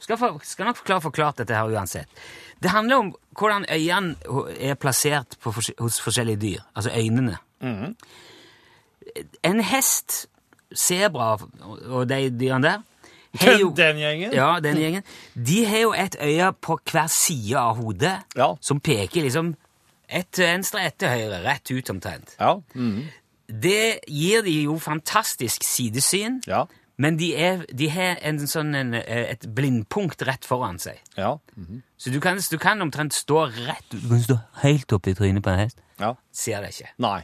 Skal, 0.00 0.16
for, 0.16 0.40
skal 0.42 0.66
nok 0.70 0.76
forklare 0.80 1.04
forklart 1.04 1.38
dette 1.42 1.54
her 1.54 1.68
uansett. 1.68 2.08
Det 2.62 2.70
handler 2.72 2.96
om 3.04 3.12
hvordan 3.38 3.66
øynene 3.70 4.16
er 4.58 4.74
plassert 4.74 5.36
på, 5.42 5.52
hos 5.52 6.00
forskjellige 6.02 6.40
dyr. 6.42 6.64
Altså 6.74 6.90
øynene. 6.96 7.36
En 9.46 9.60
hest, 9.60 10.26
sebra 10.74 11.36
og- 11.88 12.08
de 12.08 12.30
dyrene 12.30 12.62
der 12.62 12.82
Den, 13.40 13.60
jo- 13.60 13.74
den 13.76 13.96
gjengen? 13.96 14.32
ja, 14.32 14.58
den 14.60 14.76
gjengen. 14.76 15.02
De 15.34 15.64
har 15.66 15.78
jo 15.78 15.92
et 15.92 16.16
øye 16.20 16.52
på 16.52 16.78
hver 16.92 17.06
side 17.06 17.56
av 17.58 17.76
hodet 17.76 18.18
Ja. 18.36 18.54
som 18.60 18.80
peker 18.80 19.22
liksom 19.22 19.54
ett 20.08 20.30
til 20.32 20.44
venstre, 20.46 20.80
ett 20.86 20.98
til 20.98 21.08
høyre, 21.08 21.42
rett 21.44 21.70
ut 21.70 21.90
omtrent. 21.90 22.34
Ja. 22.40 22.54
Mm. 22.74 23.04
Det 23.60 24.00
gir 24.08 24.42
de 24.42 24.62
jo 24.64 24.78
fantastisk 24.78 25.62
sidesyn, 25.62 26.40
Ja. 26.46 26.64
men 26.98 27.16
de, 27.18 27.34
er, 27.36 27.64
de 27.74 27.88
har 27.88 28.16
en 28.22 28.38
sånn 28.46 28.74
en, 28.74 28.94
et 28.94 29.46
blindpunkt 29.54 30.22
rett 30.26 30.44
foran 30.44 30.78
seg. 30.78 30.98
Ja. 31.16 31.36
mhm. 31.56 31.82
Så 31.98 32.10
du 32.12 32.20
kan, 32.20 32.38
du 32.50 32.58
kan 32.58 32.80
omtrent 32.82 33.12
stå 33.12 33.46
rett 33.66 33.90
Du 33.90 34.08
kan 34.08 34.20
stå 34.22 34.38
helt 34.62 34.92
opp 34.92 35.06
i 35.06 35.14
trynet 35.14 35.42
på 35.42 35.50
en 35.50 35.58
hest. 35.58 35.78
ja. 36.00 36.14
Ser 36.32 36.60
det 36.62 36.70
ikke. 36.70 36.88
Nei. 36.98 37.22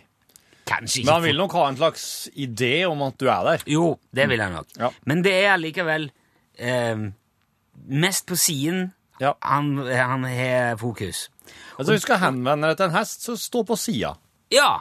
Kanskje 0.66 1.00
ikke. 1.02 1.06
Men 1.06 1.14
han 1.18 1.22
vil 1.26 1.36
nok 1.42 1.52
ha 1.58 1.66
en 1.68 1.76
slags 1.76 2.04
idé 2.40 2.72
om 2.88 3.02
at 3.04 3.18
du 3.20 3.26
er 3.28 3.44
der. 3.44 3.64
Jo, 3.68 3.98
det 4.16 4.28
vil 4.30 4.40
han 4.40 4.52
nok. 4.56 4.66
Ja. 4.80 4.88
Men 5.04 5.22
det 5.24 5.34
er 5.44 5.52
allikevel 5.58 6.10
eh, 6.58 7.04
mest 7.88 8.26
på 8.26 8.36
siden 8.40 8.92
Ja. 9.20 9.34
han, 9.42 9.76
han 9.86 10.24
har 10.24 10.76
fokus. 10.80 11.28
Altså, 11.78 11.92
Hvis 11.92 12.00
du 12.02 12.06
skal 12.08 12.18
henvende 12.24 12.68
deg 12.72 12.76
til 12.80 12.88
en 12.88 12.96
hest, 12.96 13.22
så 13.28 13.36
stå 13.38 13.62
på 13.68 13.76
sida. 13.76 14.14
Ja! 14.50 14.78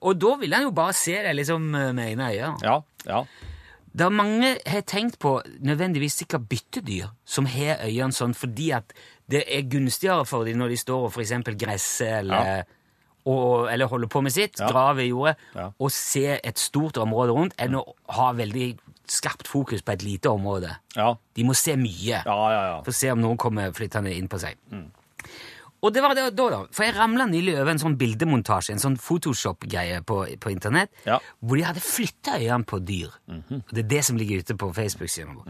Og 0.00 0.14
da 0.20 0.36
vil 0.38 0.52
han 0.54 0.62
jo 0.68 0.70
bare 0.70 0.92
se 0.94 1.16
deg 1.24 1.34
liksom 1.40 1.72
eh, 1.74 1.92
med 1.96 2.04
egne 2.12 2.28
øyne. 2.30 2.52
Ja. 2.62 2.80
Ja. 3.08 3.24
Er 3.98 4.10
mange 4.14 4.52
har 4.66 4.84
tenkt 4.86 5.16
på 5.18 5.40
nødvendigvis 5.64 6.20
sikkert 6.20 6.44
byttedyr 6.48 7.08
som 7.26 7.48
har 7.50 7.80
øynene 7.82 8.14
sånn 8.14 8.34
fordi 8.36 8.68
at 8.76 8.92
det 9.28 9.40
er 9.48 9.64
gunstigere 9.72 10.26
for 10.28 10.44
dem 10.46 10.60
når 10.60 10.68
de 10.68 10.76
står 10.78 11.08
og 11.08 11.16
eksempel 11.18 11.56
gresser 11.58 12.20
eller, 12.20 12.44
Ja. 12.44 12.62
Og, 13.28 13.68
eller 13.72 13.90
holder 13.92 14.08
på 14.12 14.22
med 14.24 14.32
sitt, 14.34 14.56
Ja. 14.60 14.70
graver 14.72 15.04
i 15.04 15.10
jordet, 15.12 15.36
Ja. 15.54 15.68
og 15.78 15.90
se 15.92 16.38
et 16.42 16.58
stort 16.58 16.96
område 17.02 17.34
rundt, 17.36 17.54
enn 17.60 17.76
å 17.76 17.84
ha 18.16 18.30
veldig 18.32 18.70
skarpt 19.08 19.46
fokus 19.48 19.80
på 19.84 19.92
et 19.92 20.02
lite 20.04 20.28
område. 20.32 20.72
Ja. 20.96 21.14
De 21.36 21.44
må 21.44 21.54
se 21.56 21.76
mye 21.76 22.22
Ja, 22.24 22.38
ja, 22.52 22.62
ja. 22.72 22.80
for 22.82 22.90
å 22.92 22.94
se 22.94 23.10
om 23.12 23.20
noen 23.24 23.36
kommer 23.40 23.70
flyttende 23.76 24.12
inn 24.16 24.28
på 24.28 24.40
seg. 24.42 24.56
Og 25.80 25.92
det 25.94 26.02
var 26.02 26.10
det 26.18 26.24
da, 26.34 26.48
da. 26.50 26.58
For 26.74 26.82
jeg 26.88 26.96
ramla 26.96 27.24
nylig 27.30 27.52
over 27.54 27.70
en 27.70 27.78
sånn 27.78 27.94
bildemontasje, 28.00 28.72
en 28.74 28.80
sånn 28.82 28.96
Photoshop-greie 28.98 30.00
på, 30.08 30.16
på 30.42 30.50
internett, 30.50 30.90
Ja. 31.06 31.20
hvor 31.40 31.54
de 31.56 31.62
hadde 31.68 31.80
flytta 31.84 32.34
øynene 32.40 32.66
på 32.66 32.80
dyr. 32.84 33.12
Og 33.30 33.70
Det 33.70 33.84
er 33.84 33.88
det 33.94 34.04
som 34.04 34.16
ligger 34.18 34.42
ute 34.42 34.56
på 34.58 34.72
Facebook-siden 34.74 35.36
vår. 35.38 35.44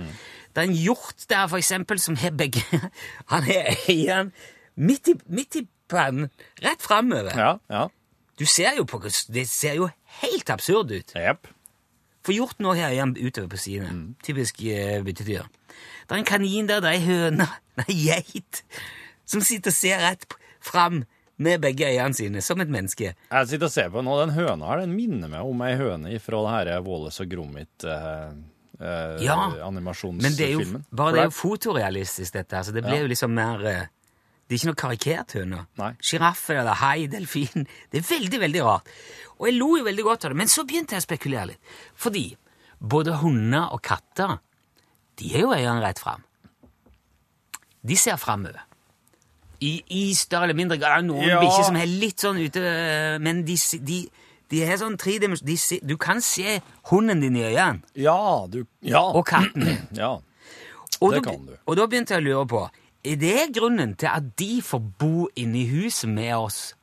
Det 0.52 0.60
er 0.62 0.68
en 0.68 0.76
hjort 0.76 1.24
der, 1.32 1.46
for 1.48 1.56
eksempel, 1.56 1.98
som 1.98 2.16
har 2.20 2.30
begge 2.36 2.60
Han 3.32 3.42
har 3.48 3.72
øynene 3.88 4.32
midt 4.76 5.08
i, 5.08 5.14
midt 5.32 5.56
i 5.56 5.66
pannen, 5.88 6.30
rett 6.62 6.82
framover. 6.84 7.32
Ja. 7.36 7.52
ja. 7.72 7.86
Du 8.38 8.44
ser 8.46 8.76
jo 8.78 8.84
på 8.86 9.00
Det 9.02 9.46
ser 9.50 9.74
jo 9.80 9.88
helt 10.22 10.50
absurd 10.54 10.92
ut. 10.94 11.14
Yep. 11.16 11.48
For 12.26 12.36
hjorten 12.36 12.66
òg 12.68 12.76
her 12.78 12.92
igjen 12.94 13.16
utover 13.16 13.48
på 13.54 13.58
sidene. 13.60 14.14
Typisk 14.26 14.60
uh, 14.62 14.98
byttedyr. 15.06 15.46
Det 16.08 16.14
er 16.14 16.20
en 16.22 16.28
kanin 16.28 16.68
der, 16.68 16.80
det 16.84 16.90
er 16.90 16.98
ei 16.98 17.04
høne, 17.06 17.46
det 17.78 17.84
er 17.86 17.92
ei 17.92 17.98
geit, 18.08 18.62
som 19.28 19.40
sitter 19.44 19.70
og 19.72 19.76
ser 19.76 20.00
rett 20.02 20.26
fram 20.64 21.02
med 21.38 21.60
begge 21.62 21.86
øynene 21.86 22.16
sine, 22.18 22.40
som 22.42 22.58
et 22.60 22.70
menneske. 22.72 23.12
Jeg 23.30 23.48
sitter 23.50 23.68
og 23.68 23.72
ser 23.74 23.90
på 23.94 24.02
nå, 24.02 24.14
den 24.24 24.32
høna 24.34 24.72
her, 24.72 24.80
den 24.82 24.96
minner 24.96 25.30
meg 25.30 25.46
om 25.46 25.60
ei 25.62 25.76
høne 25.78 26.16
fra 26.22 26.40
det 26.46 26.54
her 26.56 26.80
Våles 26.86 27.20
og 27.22 27.28
Gromit 27.34 27.84
Uh, 27.88 28.32
Uh, 28.78 29.16
Ja, 29.18 29.34
animasjonsfilmen. 29.66 30.22
Men 30.22 30.34
det 30.38 30.44
er 30.46 30.52
jo, 30.54 30.80
bare 30.94 31.14
det 31.16 31.20
er 31.24 31.24
jo 31.26 31.32
fotorealistisk, 31.34 32.32
dette. 32.36 32.60
så 32.62 32.70
det 32.70 32.84
blir 32.84 32.94
Ja. 32.94 33.00
jo 33.02 33.08
liksom 33.10 33.32
mer 33.34 33.64
eh, 33.66 33.80
Det 34.48 34.54
er 34.54 34.58
ikke 34.62 34.68
noe 34.70 34.80
karikert 34.80 35.32
høne. 35.36 35.66
Nei. 35.76 35.90
Sjiraff 36.00 36.46
eller 36.54 36.78
hai, 36.80 37.06
delfin 37.12 37.66
Det 37.92 38.00
er 38.00 38.06
veldig, 38.08 38.38
veldig 38.40 38.62
rart. 38.64 38.88
Og 39.38 39.46
jeg 39.50 39.58
lo 39.58 39.74
jo 39.76 39.84
veldig 39.84 40.04
godt 40.06 40.24
av 40.24 40.32
det, 40.32 40.38
men 40.40 40.48
så 40.48 40.64
begynte 40.64 40.96
jeg 40.96 41.02
å 41.04 41.06
spekulere 41.06 41.50
litt. 41.50 41.60
Fordi 41.94 42.24
både 42.80 43.18
hunder 43.20 43.68
og 43.76 43.82
katter, 43.84 44.38
de 45.20 45.28
har 45.34 45.40
jo 45.44 45.52
øynene 45.52 45.82
rett 45.84 46.00
fram. 46.00 46.24
De 47.84 47.96
ser 47.96 48.16
framover. 48.16 48.64
I, 49.60 49.82
I 49.90 50.14
større 50.14 50.46
eller 50.48 50.54
mindre 50.58 50.78
grad. 50.78 51.04
Noen 51.08 51.26
Ja. 51.28 51.40
bikkjer 51.42 51.64
som 51.66 51.76
er 51.76 51.86
litt 51.90 52.22
sånn 52.22 52.38
ute 52.38 52.60
Men 53.20 53.40
de, 53.44 53.56
de, 53.82 53.96
de 54.52 54.60
er 54.62 54.76
sånn 54.78 54.94
tredimensjonale 54.96 55.80
Du 55.82 55.96
kan 55.98 56.20
se 56.22 56.60
hunden 56.92 57.20
din 57.24 57.36
i 57.36 57.42
øynene, 57.48 57.82
Ja, 57.98 58.46
du 58.46 58.64
Ja. 58.86 59.02
og 59.10 59.26
katten 59.26 59.66
Ja, 59.66 59.76
ja. 60.04 60.12
Og 61.00 61.12
Det 61.14 61.22
da, 61.24 61.30
kan 61.32 61.46
du. 61.46 61.56
Og 61.66 61.76
da 61.76 61.86
begynte 61.90 62.14
jeg 62.14 62.22
å 62.22 62.26
lure 62.28 62.46
på 62.46 62.62
Er 63.08 63.16
det 63.16 63.54
grunnen 63.56 63.94
til 63.96 64.06
at 64.12 64.22
de 64.38 64.60
får 64.62 64.82
bo 64.98 65.28
inne 65.36 65.62
i 65.62 65.68
huset 65.70 66.10
med 66.12 66.32
oss? 66.36 66.74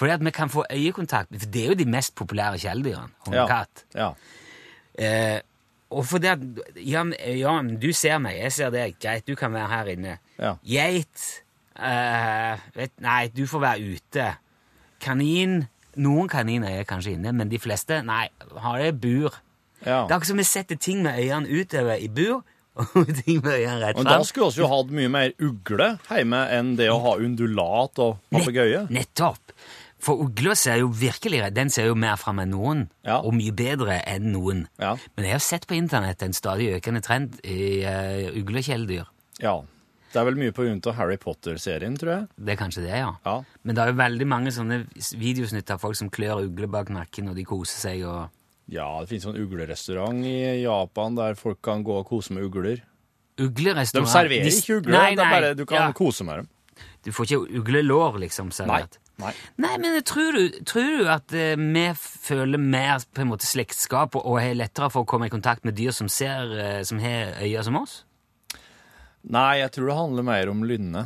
Fordi 0.00 0.12
at 0.14 0.22
vi 0.24 0.30
kan 0.32 0.48
få 0.48 0.64
øyekontakt 0.72 1.28
For 1.42 1.50
det 1.52 1.62
er 1.64 1.68
jo 1.74 1.74
de 1.74 1.84
mest 1.84 2.14
populære 2.16 2.58
kjæledyrene. 2.62 3.10
Hund 3.26 3.34
og 3.36 3.40
Ja. 3.42 3.46
katt. 3.46 3.84
ja. 3.94 4.10
Eh, 4.98 5.40
og 5.90 6.06
fordi 6.06 6.26
at 6.26 6.38
Jan, 6.76 7.14
Jan, 7.26 7.76
du 7.80 7.92
ser 7.92 8.18
meg, 8.18 8.36
jeg 8.38 8.52
ser 8.52 8.70
deg. 8.70 8.94
Greit, 9.02 9.26
du 9.26 9.34
kan 9.34 9.52
være 9.52 9.68
her 9.68 9.84
inne. 9.90 10.18
Ja. 10.38 10.54
Geit 10.64 11.42
eh, 11.82 12.58
vet, 12.76 12.92
Nei, 13.00 13.28
du 13.28 13.46
får 13.46 13.60
være 13.60 13.94
ute. 13.96 14.28
Kanin 15.00 15.64
Noen 15.96 16.28
kaniner 16.30 16.68
er 16.70 16.84
kanskje 16.86 17.16
inne, 17.16 17.32
men 17.34 17.48
de 17.50 17.58
fleste 17.58 18.02
nei, 18.06 18.28
har 18.62 18.78
det 18.78 18.86
i 18.94 18.96
bur. 18.96 19.34
ja. 19.84 20.04
Det 20.06 20.10
er 20.12 20.14
akkurat 20.14 20.26
som 20.26 20.38
vi 20.38 20.44
setter 20.46 20.76
ting 20.76 21.02
med 21.02 21.18
øynene 21.18 21.60
utover 21.60 21.94
i 21.98 22.08
bur, 22.08 22.44
og 22.78 23.10
ting 23.24 23.40
med 23.42 23.52
øynene 23.56 23.78
rett 23.82 23.98
Men 23.98 24.08
da 24.08 24.18
skulle 24.24 24.52
vi 24.54 24.62
jo 24.62 24.68
hatt 24.70 24.90
mye 24.94 25.10
mer 25.12 25.32
ugle 25.42 25.88
hjemme 26.08 26.40
enn 26.54 26.74
det 26.78 26.90
å 26.92 26.98
ha 27.02 27.16
undulat 27.20 27.98
og 28.04 28.18
papegøye. 28.32 28.86
Nettopp. 28.94 29.54
For 30.00 30.22
ugla 30.24 30.54
ser 30.56 30.78
jo 30.80 30.86
virkelig 30.96 31.42
Den 31.52 31.68
ser 31.68 31.90
jo 31.90 31.96
mer 31.98 32.16
fram 32.16 32.38
enn 32.40 32.54
noen, 32.54 32.86
Ja. 33.04 33.18
og 33.20 33.34
mye 33.36 33.52
bedre 33.52 33.98
enn 34.08 34.30
noen. 34.32 34.62
Ja. 34.80 34.94
Men 35.16 35.26
jeg 35.28 35.32
har 35.36 35.44
sett 35.44 35.66
på 35.68 35.76
internett 35.76 36.22
en 36.22 36.32
stadig 36.32 36.70
økende 36.78 37.02
trend 37.04 37.36
i 37.44 37.82
uh, 37.84 38.30
uglekjæledyr. 38.40 39.04
Ja. 39.42 39.58
Det 40.10 40.18
er 40.18 40.24
vel 40.26 40.40
mye 40.40 40.50
på 40.56 40.64
grunn 40.64 40.80
av 40.90 40.96
Harry 40.98 41.16
Potter-serien, 41.22 41.94
tror 42.00 42.10
jeg. 42.14 42.24
Det 42.34 42.54
er 42.56 42.58
kanskje 42.58 42.82
det, 42.82 42.96
ja. 42.98 43.12
Ja. 43.26 43.36
Men 43.62 43.76
det 43.76 43.82
er 43.84 43.92
jo 43.92 43.98
veldig 44.00 44.26
mange 44.26 44.50
sånne 44.56 44.80
videosnutt 45.20 45.70
av 45.70 45.78
folk 45.84 45.94
som 46.00 46.10
klør 46.10 46.46
ugler 46.48 46.66
bak 46.72 46.90
nakken, 46.90 47.28
og 47.30 47.36
de 47.38 47.44
koser 47.46 47.78
seg 47.78 48.02
og 48.08 48.32
Ja, 48.70 48.86
det 49.02 49.10
finnes 49.10 49.26
sånn 49.26 49.34
en 49.34 49.42
uglerestaurant 49.48 50.24
i 50.30 50.62
Japan 50.62 51.16
der 51.18 51.34
folk 51.38 51.58
kan 51.66 51.82
gå 51.86 51.96
og 52.00 52.06
kose 52.06 52.36
med 52.36 52.46
ugler. 52.46 52.84
Uglerestaurant? 53.40 54.06
De 54.06 54.12
serverer 54.12 54.46
de- 54.46 54.56
ikke 54.56 54.78
ugler, 54.78 54.96
Nei, 54.96 55.14
nei, 55.18 55.30
bare 55.32 55.54
du 55.58 55.64
kan 55.66 55.88
ja. 55.88 55.92
kose 55.96 56.26
med 56.28 56.42
dem. 56.42 56.50
Du 57.04 57.10
får 57.12 57.26
ikke 57.26 57.58
uglelår, 57.60 58.18
liksom, 58.22 58.52
servert. 58.54 59.00
Nei. 59.20 59.32
Nei, 59.60 59.72
men 59.80 59.98
tror 60.06 60.36
du, 60.36 60.60
tror 60.68 60.86
du 61.00 61.08
at 61.12 61.32
uh, 61.34 61.56
vi 61.60 61.86
føler 61.98 62.60
mer 62.60 63.02
på 63.12 63.24
en 63.24 63.28
måte 63.32 63.48
slektskap 63.48 64.16
og, 64.16 64.24
og 64.24 64.38
har 64.40 64.54
lettere 64.56 64.88
for 64.92 65.04
å 65.04 65.08
komme 65.08 65.28
i 65.28 65.32
kontakt 65.32 65.66
med 65.66 65.76
dyr 65.76 65.92
som 65.96 66.08
ser, 66.12 66.54
uh, 66.54 66.80
som 66.86 67.02
har 67.02 67.34
øyne 67.42 67.64
som 67.66 67.76
oss? 67.80 67.98
Nei, 69.28 69.60
jeg 69.60 69.74
tror 69.74 69.90
det 69.90 69.98
handler 69.98 70.28
mer 70.30 70.52
om 70.52 70.62
lynne. 70.64 71.04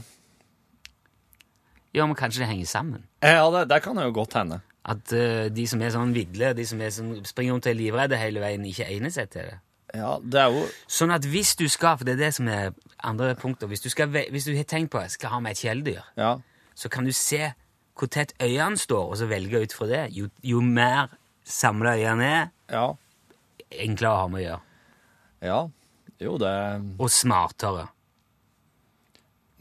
Ja, 1.95 2.07
men 2.07 2.15
kanskje 2.19 2.43
det 2.45 2.51
henger 2.53 2.71
sammen? 2.71 3.03
Ja, 3.23 3.49
det, 3.55 3.69
det 3.71 3.81
kan 3.83 3.99
jo 3.99 4.11
godt 4.15 4.35
hende. 4.39 4.61
At 4.85 5.13
uh, 5.17 5.49
de 5.49 5.65
som 5.71 5.81
er 5.81 5.95
sånn 5.95 6.13
vidle, 6.13 6.51
de 6.57 6.65
som 6.69 6.81
er 6.85 6.91
sånn, 6.93 7.15
springer 7.25 7.55
rundt 7.57 7.67
og 7.67 7.73
er 7.73 7.79
livredde 7.79 8.19
hele 8.21 8.43
veien, 8.43 8.65
ikke 8.69 8.85
egner 8.93 9.13
seg 9.15 9.31
til 9.33 9.47
det? 9.49 9.61
Ja, 9.95 10.17
det 10.19 10.41
er 10.43 10.51
jo 10.51 10.65
Sånn 10.91 11.13
at 11.15 11.25
hvis 11.31 11.53
du 11.57 11.69
skal, 11.71 11.97
for 11.97 12.05
det 12.05 12.17
er 12.17 12.25
det 12.27 12.33
som 12.35 12.49
er 12.51 12.73
andre 13.07 13.35
punkter, 13.39 13.71
hvis 13.71 13.81
du, 13.85 13.89
skal, 13.93 14.11
hvis 14.11 14.45
du 14.49 14.53
har 14.57 14.67
tenkt 14.69 14.91
på 14.93 15.01
jeg 15.05 15.15
skal 15.15 15.31
ha 15.37 15.39
med 15.41 15.55
et 15.55 15.63
kjæledyr, 15.63 16.03
Ja. 16.19 16.33
så 16.75 16.91
kan 16.91 17.05
du 17.07 17.13
se 17.13 17.53
hvor 17.95 18.11
tett 18.11 18.35
øynene 18.43 18.77
står, 18.77 19.05
og 19.13 19.17
så 19.21 19.29
velge 19.31 19.61
ut 19.63 19.73
fra 19.73 19.87
det. 19.87 20.03
Jo, 20.11 20.27
jo 20.43 20.61
mer 20.61 21.13
samla 21.47 21.95
øynene 21.95 22.27
er, 22.27 22.49
Ja. 22.75 22.89
enklere 23.71 24.11
å 24.13 24.21
ha 24.25 24.29
med 24.29 24.41
å 24.43 24.47
gjøre. 24.49 24.61
Ja. 25.43 25.61
Jo, 26.21 26.37
det 26.39 26.55
Og 26.99 27.09
smartere. 27.11 27.89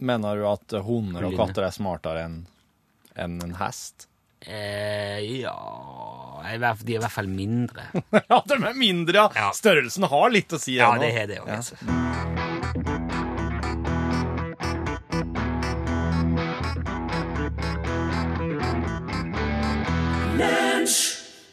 Mener 0.04 0.36
du 0.36 0.48
at 0.50 0.74
hunder 0.84 1.28
og 1.30 1.38
katter 1.38 1.68
er 1.68 1.72
smartere 1.76 2.26
enn 2.26 2.40
en, 3.16 3.38
en 3.46 3.54
hest? 3.62 4.08
Eh, 4.48 5.20
ja 5.40 5.56
De 6.84 6.94
er 6.94 6.98
i 6.98 7.02
hvert 7.02 7.14
fall 7.14 7.30
mindre. 7.32 7.88
ja, 8.32 8.42
de 8.46 8.58
er 8.58 8.76
mindre, 8.78 9.16
ja. 9.16 9.28
Ja. 9.36 9.52
Størrelsen 9.56 10.08
har 10.12 10.34
litt 10.34 10.54
å 10.54 10.60
si. 10.60 10.76
Ja, 10.78 10.94
det 11.00 11.14
har 11.16 11.30
det 11.32 11.40
òg, 11.44 11.50
altså. 11.50 11.80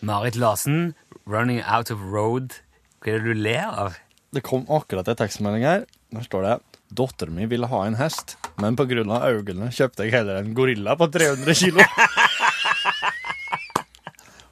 Marit 0.00 0.35
Larsen, 0.35 0.94
'Running 1.26 1.62
Out 1.62 1.90
of 1.92 2.00
Road'. 2.02 2.59
Hva 3.00 3.14
er 3.14 3.20
det 3.23 3.30
du 3.30 3.35
ler 3.47 3.68
av? 3.68 4.00
Det 4.35 4.42
kom 4.42 4.64
akkurat 4.66 5.06
en 5.09 5.18
tekstmelding 5.20 5.62
her. 5.62 5.85
Der 6.11 6.26
står 6.26 6.42
det 6.47 6.59
Datteren 6.90 7.37
min 7.37 7.49
ville 7.49 7.68
ha 7.70 7.85
en 7.87 7.94
hest, 7.94 8.35
men 8.59 8.75
av 8.75 9.23
øynene 9.23 9.70
kjøpte 9.70 10.02
jeg 10.02 10.16
heller 10.16 10.40
en 10.40 10.54
gorilla 10.54 10.97
på 10.99 11.06
300 11.06 11.54
kilo. 11.54 11.87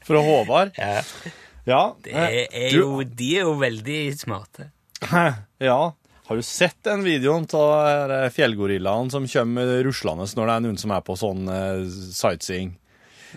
Fra 0.08 0.24
Håvard. 0.24 0.74
Ja, 0.78 1.02
Ja. 1.68 1.80
det 2.04 2.14
eh, 2.16 2.44
er 2.48 2.72
jo, 2.72 3.02
de 3.04 3.30
er 3.36 3.44
jo 3.44 3.54
veldig 3.60 4.00
smarte. 4.16 4.70
Ja. 5.60 5.80
Har 6.28 6.36
du 6.36 6.44
sett 6.44 6.76
den 6.84 7.04
videoen 7.06 7.46
av 7.56 8.12
fjellgorillaen 8.34 9.08
som 9.12 9.24
kommer 9.28 9.70
ruslende 9.86 10.26
når 10.36 10.48
det 10.50 10.54
er 10.54 10.64
noen 10.66 10.80
som 10.80 10.92
er 10.96 11.04
på 11.04 11.16
sånn 11.16 11.48
eh, 11.52 11.84
sightseeing? 12.16 12.74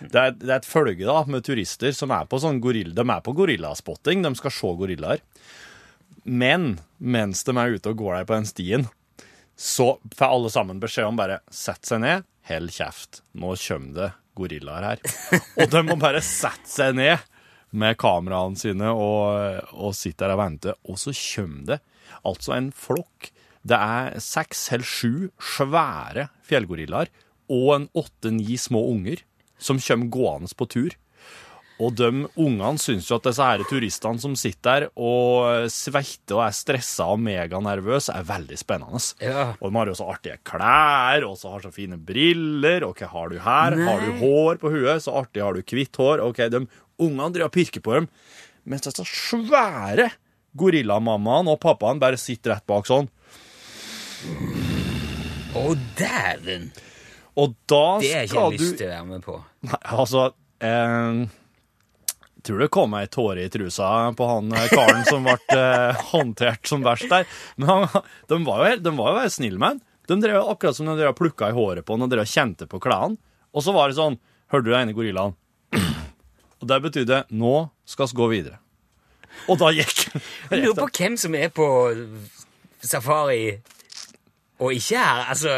Det 0.01 0.15
er, 0.15 0.31
det 0.39 0.47
er 0.49 0.57
et 0.61 0.67
følge 0.67 1.03
da, 1.07 1.21
med 1.27 1.43
turister 1.43 1.91
som 1.95 2.11
er 2.15 2.27
på 2.31 2.39
sånn 2.39 2.61
gorilla, 2.63 2.95
de 2.95 3.03
er 3.03 3.23
på 3.23 3.33
gorillaspotting. 3.35 4.23
De 4.23 4.31
skal 4.39 4.53
se 4.55 4.71
gorillaer. 4.79 5.23
Men 6.23 6.77
mens 6.97 7.43
de 7.47 7.55
er 7.57 7.75
ute 7.75 7.91
og 7.91 7.99
går 7.99 8.15
der 8.21 8.27
på 8.29 8.37
den 8.39 8.47
stien, 8.49 8.87
så 9.59 9.93
får 10.15 10.27
alle 10.37 10.51
sammen 10.53 10.79
beskjed 10.81 11.09
om 11.11 11.19
bare 11.19 11.41
sett 11.51 11.85
seg 11.87 12.03
ned, 12.03 12.27
hold 12.49 12.71
kjeft. 12.73 13.21
Nå 13.37 13.53
kommer 13.59 13.97
det 13.97 14.09
gorillaer 14.37 14.87
her. 14.87 15.03
Og 15.59 15.71
de 15.71 15.83
må 15.87 15.97
bare 16.01 16.23
sette 16.25 16.69
seg 16.69 16.95
ned 16.97 17.27
med 17.71 17.97
kameraene 17.99 18.59
sine 18.59 18.91
og, 18.91 19.61
og 19.71 19.95
sitte 19.95 20.25
der 20.25 20.35
og 20.35 20.41
vente. 20.43 20.75
Og 20.87 20.99
så 20.99 21.13
kommer 21.15 21.67
det 21.69 21.79
altså 22.27 22.55
en 22.57 22.71
flokk. 22.75 23.31
Det 23.61 23.77
er 23.77 24.17
seks 24.23 24.65
eller 24.73 24.87
sju 24.87 25.29
svære 25.53 26.29
fjellgorillaer 26.47 27.11
og 27.51 27.67
en 27.75 27.87
åtte-ni 27.97 28.57
små 28.59 28.81
unger 28.93 29.21
som 29.61 29.79
kommer 29.83 30.11
gående 30.13 30.57
på 30.57 30.67
tur. 30.71 30.95
Og 31.81 31.95
de 31.97 32.09
ungene 32.37 32.77
syns 32.81 33.07
jo 33.09 33.17
at 33.17 33.25
disse 33.25 33.45
her 33.45 33.63
turistene 33.65 34.21
som 34.21 34.35
sitter 34.37 34.59
der 34.61 34.83
og 35.01 35.65
svetter 35.73 36.37
og 36.37 36.43
er 36.45 36.53
stressa 36.53 37.07
og 37.09 37.21
meganervøse, 37.25 38.13
er 38.13 38.27
veldig 38.27 38.59
spennende. 38.59 39.01
Ja. 39.23 39.47
Og 39.57 39.71
de 39.71 39.79
har 39.79 39.89
jo 39.89 39.95
så 39.97 40.09
artige 40.13 40.37
klær, 40.45 41.25
og 41.25 41.39
så 41.41 41.55
har 41.55 41.65
så 41.65 41.71
fine 41.73 41.97
briller. 41.97 42.85
Og 42.85 43.01
hva 43.01 43.09
har 43.15 43.33
du 43.33 43.39
her? 43.41 43.77
Nei. 43.79 43.87
Har 43.89 44.05
du 44.05 44.21
hår 44.21 44.61
på 44.61 44.73
huet? 44.75 45.01
Så 45.01 45.15
artig 45.23 45.41
har 45.41 45.57
du 45.57 45.63
hvitt 45.65 45.97
hår. 45.97 46.21
Ok, 46.27 46.43
de 46.53 46.61
ungene 47.01 47.31
driver 47.33 47.49
og 47.49 47.55
pirker 47.57 47.81
på 47.81 47.97
dem. 47.97 48.11
Mens 48.69 48.85
disse 48.85 49.07
svære 49.09 50.11
gorillamammaen 50.61 51.49
og 51.49 51.59
pappaen 51.63 52.01
bare 52.01 52.19
sitter 52.21 52.53
rett 52.53 52.67
bak 52.69 52.85
sånn. 52.89 53.09
Å, 55.57 55.65
dæven! 55.97 56.69
Og 57.41 57.53
da 57.71 57.85
Det 58.03 58.11
er 58.11 58.25
ikke 58.27 58.33
skal 58.35 58.51
jeg 58.51 58.59
du 58.59 58.63
lyst 58.65 58.77
til 58.77 58.89
å 58.89 58.91
være 58.91 59.07
med 59.07 59.23
på. 59.25 59.37
Nei, 59.65 59.79
altså 60.03 60.25
eh, 60.61 61.21
Tror 62.41 62.63
det 62.63 62.71
kom 62.73 62.93
ei 62.97 63.05
tåre 63.11 63.43
i 63.45 63.49
trusa 63.53 63.87
på 64.17 64.25
han 64.25 64.47
eh, 64.57 64.67
karen 64.71 65.03
som 65.05 65.27
ble 65.27 65.35
eh, 65.57 65.99
håndtert 66.11 66.65
som 66.67 66.81
verst 66.85 67.05
der. 67.11 67.27
Men 67.61 67.69
han, 67.69 68.03
de 68.31 68.39
var 68.47 68.63
jo 68.63 68.69
helt- 68.71 68.83
de 68.87 68.93
var 68.97 69.11
jo 69.11 69.17
veldig 69.19 69.33
snille 69.35 69.59
med 69.61 69.67
han. 69.75 69.81
De 70.09 70.17
drev 70.23 70.49
akkurat 70.49 70.75
som 70.75 70.89
de 70.89 70.95
drev 70.97 71.13
plukka 71.15 71.51
i 71.51 71.55
håret 71.55 71.85
på 71.85 71.93
han 71.95 72.07
og 72.07 72.09
drev 72.11 72.25
kjente 72.27 72.65
på 72.67 72.79
klærne. 72.81 73.19
Og 73.53 73.61
så 73.65 73.73
var 73.75 73.89
det 73.91 73.99
sånn 73.99 74.17
Hørte 74.51 74.65
du 74.67 74.71
den 74.73 74.81
ene 74.89 74.95
gorillaen? 74.97 75.35
Og 76.61 76.65
det 76.67 76.81
betydde 76.83 77.21
nå 77.31 77.53
skal 77.87 78.09
vi 78.09 78.17
gå 78.19 78.25
videre. 78.33 78.57
Og 79.47 79.55
da 79.61 79.69
gikk 79.71 80.01
Jeg 80.51 80.59
lurer 80.65 80.75
på 80.81 80.89
hvem 80.97 81.15
som 81.21 81.37
er 81.39 81.53
på 81.55 81.67
safari 82.83 83.59
og 84.61 84.73
ikke 84.75 84.97
her. 84.99 85.23
Altså 85.31 85.53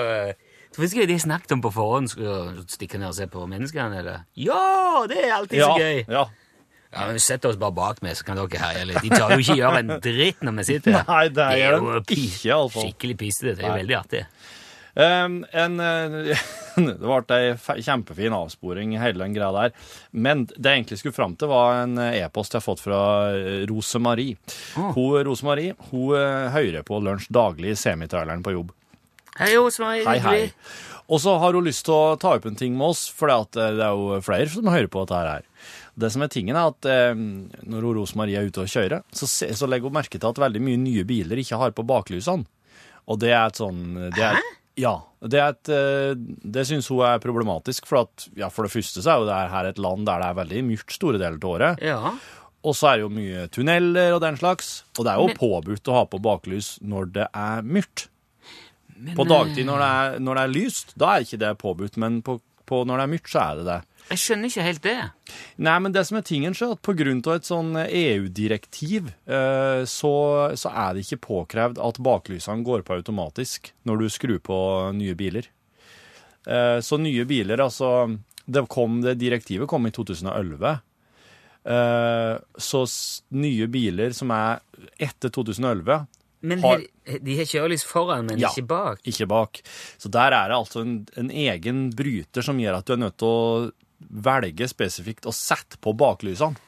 Tror 0.73 0.87
ikke 0.87 1.05
de 1.09 1.17
snakket 1.21 1.51
om 1.53 1.61
på 1.61 1.69
forhånd 1.73 2.09
skulle 2.09 2.63
stikke 2.71 2.97
ned 2.97 3.11
og 3.11 3.17
se 3.17 3.27
på 3.29 3.43
menneskene, 3.45 3.99
eller? 3.99 4.23
Ja, 4.41 5.03
det 5.09 5.19
er 5.21 5.33
alltid 5.35 5.59
Ja, 5.59 5.67
så 5.69 5.75
gøy! 5.77 5.99
ja. 6.09 6.23
Ja, 6.93 7.07
men 7.09 7.19
Sett 7.23 7.45
oss 7.49 7.57
bare 7.59 7.73
bak 7.75 8.01
meg, 8.05 8.17
så 8.19 8.27
kan 8.27 8.37
dere 8.37 8.61
herje 8.61 8.87
litt. 8.89 9.01
De 9.01 9.09
tar 9.13 9.33
jo 9.33 9.41
ikke 9.41 9.57
gjøre 9.57 9.79
en 9.81 9.93
dritt 10.03 10.43
når 10.45 10.59
vi 10.59 10.65
sitter 10.67 10.99
her. 10.99 11.07
Nei, 11.09 11.23
det 11.33 11.47
er, 11.55 11.77
jo 11.77 11.95
ikke, 12.03 12.49
iallfall. 12.51 12.91
Skikkelig 12.91 13.15
pissete. 13.23 13.55
Det 13.57 13.65
er 13.65 13.71
jo 13.71 13.79
veldig 13.81 13.97
artig. 13.97 14.27
Um, 14.93 15.39
en, 15.57 15.79
eh, 15.81 16.37
det 16.75 16.99
ble 17.01 17.37
ei 17.39 17.81
kjempefin 17.81 18.35
avsporing 18.37 18.93
hele 19.01 19.23
den 19.23 19.33
greia 19.33 19.49
der. 19.55 19.73
Men 20.11 20.45
det 20.53 20.61
jeg 20.61 20.83
egentlig 20.83 20.99
skulle 21.01 21.17
fram 21.17 21.33
til, 21.33 21.49
var 21.49 21.81
en 21.81 21.97
eh, 21.97 22.19
e-post 22.21 22.53
jeg 22.53 22.61
har 22.61 22.67
fått 22.67 22.83
fra 22.83 23.01
Rosemarie. 23.69 24.37
Oh. 24.77 24.93
Hun, 24.93 25.23
Rosemarie 25.25 25.73
hun 25.89 26.13
eh, 26.19 26.53
hører 26.53 26.85
på 26.85 27.01
lunsj 27.01 27.31
daglig 27.33 27.73
i 27.73 27.79
semitraileren 27.87 28.45
på 28.45 28.53
jobb. 28.53 28.73
Hei, 29.39 29.55
Rosemarie. 29.57 30.05
Hei, 30.05 30.19
hei. 30.21 30.41
Og 31.11 31.19
så 31.19 31.33
har 31.41 31.53
hun 31.57 31.65
lyst 31.67 31.83
til 31.85 31.93
å 31.95 32.15
ta 32.19 32.35
opp 32.37 32.45
en 32.47 32.55
ting 32.59 32.77
med 32.79 32.93
oss, 32.93 33.05
for 33.11 33.27
det 33.27 33.59
er 33.67 33.81
jo 33.91 34.19
flere 34.23 34.47
som 34.49 34.69
hører 34.71 34.87
på 34.91 35.03
dette 35.03 35.19
her. 35.19 35.43
Det 35.99 36.09
som 36.13 36.23
er 36.25 36.31
tingen 36.31 36.55
er 36.57 36.71
at 36.71 36.87
eh, 36.89 37.13
når 37.69 37.89
Rose 37.99 38.17
Marie 38.17 38.39
er 38.39 38.47
ute 38.49 38.63
og 38.63 38.71
kjører, 38.71 39.03
så, 39.13 39.27
så 39.27 39.67
legger 39.69 39.91
hun 39.91 39.97
merke 39.99 40.17
til 40.17 40.31
at 40.31 40.39
veldig 40.41 40.61
mye 40.63 40.79
nye 40.81 41.03
biler 41.05 41.41
ikke 41.43 41.59
har 41.59 41.75
på 41.75 41.85
baklysene. 41.85 42.47
Og 43.11 43.19
det 43.19 43.33
er 43.35 43.49
et 43.49 43.59
sånn 43.59 43.81
det 44.15 44.23
er, 44.23 44.39
Ja. 44.79 44.93
Det, 45.21 45.37
er 45.37 45.51
et, 45.53 45.69
eh, 45.69 46.13
det 46.55 46.63
syns 46.65 46.87
hun 46.89 47.03
er 47.05 47.19
problematisk, 47.21 47.85
for 47.85 48.05
at, 48.07 48.29
ja, 48.39 48.47
for 48.49 48.65
det 48.65 48.73
første 48.73 49.03
så 49.03 49.11
er 49.13 49.19
jo 49.21 49.27
det 49.27 49.41
her 49.53 49.69
et 49.69 49.83
land 49.83 50.07
der 50.07 50.23
det 50.23 50.31
er 50.31 50.39
veldig 50.39 50.63
mørkt 50.71 50.95
store 50.95 51.19
deler 51.21 51.37
av 51.37 51.51
året. 51.51 51.83
Ja. 51.83 52.15
Og 52.63 52.77
så 52.79 52.87
er 52.89 52.97
det 52.97 53.03
jo 53.03 53.11
mye 53.11 53.45
tunneler 53.51 54.15
og 54.15 54.21
den 54.23 54.39
slags. 54.39 54.71
Og 54.95 55.03
det 55.05 55.11
er 55.13 55.19
jo 55.19 55.27
Men- 55.29 55.37
påbudt 55.37 55.91
å 55.91 55.97
ha 55.99 56.05
på 56.07 56.21
baklys 56.23 56.77
når 56.81 57.11
det 57.19 57.27
er 57.35 57.61
mørkt. 57.61 58.07
Men, 58.97 59.15
På 59.17 59.25
dagtid 59.27 59.65
når 59.67 59.79
det 59.83 59.87
er, 59.89 60.19
når 60.23 60.35
det 60.39 60.43
er 60.47 60.53
lyst, 60.53 60.93
da 60.99 61.15
er 61.15 61.25
ikke 61.25 61.39
det 61.41 61.57
påbudt, 61.61 61.97
men 61.97 62.21
på, 62.25 62.37
på 62.69 62.83
når 62.87 62.97
det 63.01 63.03
er 63.07 63.11
mørkt, 63.15 63.31
så 63.33 63.41
er 63.43 63.55
det 63.59 63.65
det. 63.67 63.77
eh, 64.03 64.11
Jeg 64.13 64.19
skjønner 64.23 64.51
ikke 64.51 64.65
helt 64.67 64.83
det. 64.83 64.95
Nei, 65.63 65.75
men 65.79 65.91
det 65.95 66.03
som 66.07 66.17
er 66.19 66.25
tingen, 66.27 66.53
så 66.55 66.67
er 66.67 66.75
at 66.77 66.81
på 66.85 66.95
grunn 66.99 67.21
av 67.25 67.35
et 67.39 67.47
sånn 67.49 67.73
EU-direktiv, 67.83 69.09
eh, 69.25 69.83
så, 69.89 70.13
så 70.59 70.71
er 70.71 70.93
det 70.97 71.05
ikke 71.07 71.21
påkrevd 71.27 71.79
at 71.83 71.99
baklysene 72.03 72.63
går 72.67 72.83
på 72.87 72.97
automatisk 72.99 73.71
når 73.87 74.03
du 74.03 74.09
skrur 74.13 74.39
på 74.43 74.57
nye 74.99 75.15
biler. 75.19 75.47
Eh, 76.47 76.79
så 76.83 76.99
nye 76.99 77.23
biler, 77.25 77.63
altså 77.63 77.93
det, 78.45 78.65
kom, 78.71 79.01
det 79.03 79.17
direktivet 79.21 79.69
kom 79.71 79.87
i 79.87 79.91
2011. 79.95 80.73
Eh, 81.63 82.33
så 82.59 82.81
nye 83.39 83.67
biler 83.71 84.11
som 84.15 84.31
er 84.35 84.59
etter 84.99 85.31
2011, 85.31 86.01
Men 86.43 86.59
Har- 86.61 86.83
de 87.23 87.37
har 87.37 87.45
kjørelys 87.47 87.85
foran, 87.87 88.25
men 88.27 88.37
Ja. 88.41 88.49
ikke 88.51 88.67
bak. 88.67 88.99
ikke 89.07 89.27
bak. 89.31 89.61
Så 89.97 90.11
der 90.11 90.33
er 90.35 90.49
det 90.51 90.57
altså 90.57 90.81
en, 90.83 91.07
en 91.15 91.29
egen 91.31 91.89
bryter 91.95 92.43
som 92.43 92.57
gjør 92.59 92.77
at 92.81 92.85
du 92.85 92.93
er 92.93 93.01
nødt 93.05 93.17
til 93.17 93.27
å 93.27 93.71
velge 94.27 94.67
spesifikt 94.67 95.25
og 95.25 95.33
sette 95.33 95.79
på 95.79 95.93
baklysene. 95.95 96.59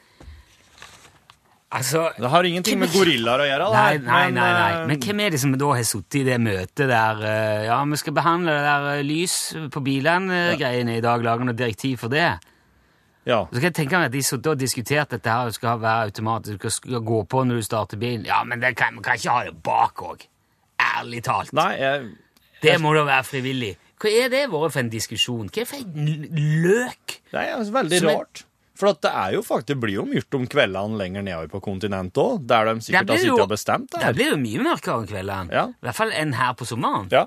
Altså 1.75 2.05
Det 2.15 2.29
har 2.31 2.45
ingenting 2.47 2.79
med 2.79 2.91
gorillaer 2.93 3.41
å 3.43 3.47
gjøre. 3.49 3.65
Nei, 3.73 3.97
nei, 3.97 4.19
men, 4.29 4.35
nei, 4.37 4.51
nei. 4.53 4.71
eh, 4.81 4.87
Men 4.87 4.99
hvem 5.03 5.19
er 5.25 5.33
det 5.33 5.39
som 5.41 5.51
da 5.59 5.71
har 5.75 5.83
sittet 5.83 6.21
i 6.21 6.23
det 6.29 6.37
møtet 6.39 6.87
der 6.87 7.23
eh, 7.25 7.63
Ja, 7.67 7.79
vi 7.89 7.97
skal 7.99 8.13
behandle 8.15 8.53
det 8.55 8.63
der 8.69 8.85
eh, 8.93 9.03
lys 9.03 9.35
på 9.73 9.81
bilene-greiene 9.83 10.95
i 10.99 11.03
dag, 11.03 11.25
lage 11.25 11.43
noe 11.49 11.57
direktiv 11.57 11.97
for 12.05 12.13
det. 12.13 12.29
Ja. 13.25 13.39
Så 13.49 13.57
kan 13.57 13.69
jeg 13.71 13.77
tenke 13.79 13.97
meg 13.97 14.11
at 14.11 14.13
de 14.13 14.21
satt 14.25 14.47
og 14.51 14.59
diskuterte 14.61 15.17
dette 15.17 15.33
her 15.33 15.53
skal 15.55 15.79
være 15.81 16.11
automatisk, 16.11 16.61
du 16.61 16.73
skal 16.73 17.01
gå 17.05 17.23
på 17.29 17.43
når 17.47 17.61
du 17.61 17.65
starter 17.65 18.01
bilen. 18.01 18.25
Ja, 18.27 18.43
men 18.45 18.61
det 18.61 18.75
kan, 18.77 18.93
man 18.97 19.05
kan 19.05 19.17
ikke 19.17 19.33
ha 19.33 19.45
det 19.47 19.55
bak 19.65 20.03
òg. 20.05 20.27
Ærlig 20.85 21.23
talt. 21.25 21.53
Nei, 21.55 21.71
jeg, 21.81 22.09
Det 22.61 22.75
må 22.81 22.93
da 22.95 23.05
være 23.07 23.25
frivillig. 23.25 23.75
Hva 24.01 24.11
er 24.11 24.29
det 24.29 24.43
vært 24.51 24.73
for 24.75 24.83
en 24.83 24.91
diskusjon? 24.91 25.47
Hva 25.49 25.63
er 25.63 25.65
det 25.65 25.71
for 25.71 25.85
en 25.85 26.59
løk? 26.65 27.15
det 27.31 27.39
er 27.41 27.55
altså 27.55 27.73
veldig 27.79 28.01
Som 28.03 28.11
rart. 28.11 28.45
For 28.75 28.91
at 28.91 28.99
det 29.05 29.11
jo 29.37 29.41
faktisk, 29.45 29.67
det 29.71 29.77
blir 29.79 29.95
jo 30.01 30.03
mørkt 30.03 30.35
om 30.35 30.45
kveldene 30.51 30.99
lenger 30.99 31.23
nedover 31.23 31.47
på 31.53 31.61
kontinentet 31.63 32.19
òg, 32.19 32.41
der 32.43 32.67
de 32.67 32.83
sikkert 32.83 33.13
har 33.13 33.21
sittet 33.21 33.43
og 33.45 33.53
bestemt 33.53 33.87
det 33.93 34.01
Der 34.03 34.17
blir 34.17 34.27
det 34.27 34.33
jo 34.35 34.41
mye 34.41 34.65
mørkere 34.67 34.97
om 34.99 35.05
kveldene. 35.07 35.55
Ja. 35.55 35.63
I 35.71 35.87
hvert 35.87 35.97
fall 36.01 36.11
enn 36.11 36.35
her 36.35 36.51
på 36.59 36.67
sommeren. 36.67 37.07
Ja. 37.13 37.23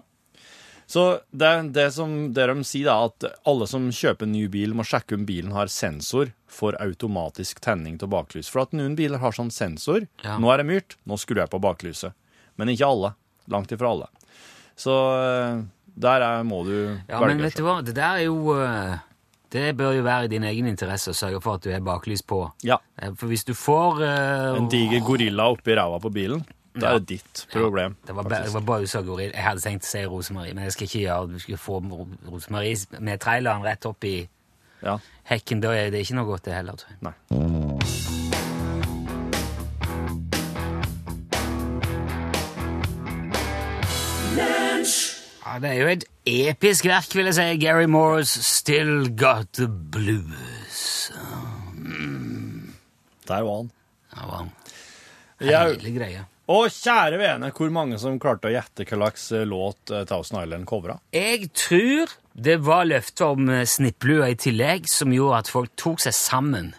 Så 0.88 1.03
det, 1.31 1.51
det 1.77 1.90
som 1.92 2.33
det 2.33 2.46
de 2.48 2.62
sier, 2.64 2.88
da, 2.88 3.11
at 3.11 3.44
alle 3.48 3.66
som 3.68 3.90
kjøper 3.92 4.24
en 4.24 4.33
ny 4.33 4.46
bil, 4.48 4.72
må 4.72 4.87
sjekke 4.88 5.18
om 5.18 5.27
bilen 5.29 5.53
har 5.53 5.68
sensor 5.68 6.31
for 6.48 6.79
automatisk 6.81 7.61
tenning 7.61 7.98
av 8.01 8.09
baklys. 8.14 8.48
For 8.48 8.64
at 8.64 8.72
noen 8.72 8.94
biler 8.96 9.20
har 9.20 9.37
sånn 9.37 9.53
sensor. 9.53 10.07
Ja. 10.24 10.38
Nå 10.40 10.48
er 10.55 10.62
det 10.62 10.68
myrt, 10.70 10.96
nå 11.05 11.20
skrur 11.20 11.42
jeg 11.42 11.53
på 11.53 11.61
baklyset. 11.61 12.16
Men 12.57 12.72
ikke 12.72 12.88
alle. 12.88 13.12
Langt 13.53 13.72
ifra 13.77 13.92
alle. 13.92 14.09
Så 14.81 14.94
eh, 15.18 15.61
der 15.98 16.24
er, 16.24 16.42
må 16.46 16.62
du 16.64 16.74
Ja, 17.09 17.20
men 17.20 17.37
velge 17.37 17.48
vet 17.48 17.61
du 17.61 17.64
hva, 17.66 17.79
det 17.85 17.94
der 17.96 18.20
er 18.22 18.27
jo 18.29 18.55
eh, 18.55 18.98
Det 19.51 19.72
bør 19.77 19.96
jo 19.96 20.05
være 20.07 20.29
i 20.29 20.33
din 20.33 20.44
egen 20.46 20.68
interesse 20.70 21.11
å 21.12 21.16
sørge 21.16 21.40
for 21.44 21.59
at 21.59 21.64
du 21.64 21.72
har 21.72 21.85
baklys 21.85 22.22
på. 22.22 22.44
Ja. 22.68 22.79
Eh, 22.96 23.12
For 23.18 23.29
hvis 23.33 23.44
du 23.48 23.55
får 23.57 24.03
uh, 24.05 24.57
En 24.59 24.68
diger 24.72 25.05
gorilla 25.05 25.48
oppi 25.53 25.77
ræva 25.77 26.01
på 26.01 26.12
bilen, 26.14 26.44
da 26.81 26.95
er 26.95 26.99
det 26.99 27.09
ditt 27.09 27.47
problem. 27.53 27.97
Det 28.07 28.14
var, 28.17 28.23
ba- 28.23 28.43
det 28.45 28.53
var 28.55 28.61
bare 28.61 28.87
du. 28.87 29.17
Jeg 29.35 29.45
hadde 29.45 29.61
tenkt 29.61 29.85
å 29.85 29.91
si 29.91 30.05
Rosemarie, 30.07 30.55
men 30.55 30.64
jeg 30.64 30.73
skal 30.73 30.87
ikke 30.87 31.01
gjøre 31.05 31.27
det. 31.29 31.35
Du 31.35 31.38
skal 31.47 31.57
få 31.57 31.81
Ro- 31.91 32.09
Rosemarie 32.31 32.77
med 33.01 33.21
traileren 33.21 33.62
rett 33.64 33.87
opp 33.87 34.05
i 34.05 34.29
Ja. 34.83 34.99
hekken. 35.31 35.61
Da 35.61 35.73
er 35.75 35.91
det 35.91 36.01
ikke 36.07 36.14
noe 36.14 36.25
godt, 36.27 36.45
det 36.45 36.55
heller, 36.55 36.73
tror 36.77 36.88
jeg. 36.91 36.99
Nei. 37.03 38.29
Ja, 45.47 45.59
det 45.62 45.71
er 45.71 45.79
jo 45.81 45.88
et 45.88 46.05
episk 46.29 46.85
verk, 46.88 47.14
vil 47.17 47.25
jeg 47.31 47.35
si. 47.38 47.47
Gary 47.62 47.87
Moores 47.88 48.29
'Still 48.29 49.09
Got 49.17 49.53
The 49.57 49.67
Blues'. 49.69 51.12
Der 53.29 53.41
var 53.43 53.57
han. 53.57 53.71
Der 54.14 54.27
var 54.27 54.37
han. 54.37 54.51
Hele 55.41 55.99
greia. 55.99 56.25
Og 56.48 56.70
kjære 56.72 57.18
vene, 57.20 57.50
hvor 57.52 57.68
mange 57.72 57.98
som 58.00 58.16
klarte 58.20 58.48
å 58.48 58.54
gjette 58.54 58.87
hva 58.88 58.96
slags 58.96 59.28
eh, 59.37 59.44
låt 59.44 59.92
eh, 59.92 60.06
Thousand 60.08 60.40
Island 60.46 60.64
covra? 60.68 60.96
Jeg 61.12 61.50
tror 61.52 62.14
det 62.32 62.56
var 62.64 62.88
løftet 62.88 63.26
om 63.26 63.50
eh, 63.52 63.66
snipplua 63.68 64.30
i 64.32 64.38
tillegg 64.40 64.88
som 64.88 65.12
gjorde 65.12 65.42
at 65.42 65.50
folk 65.52 65.74
tok 65.76 66.00
seg 66.06 66.16
sammen. 66.16 66.70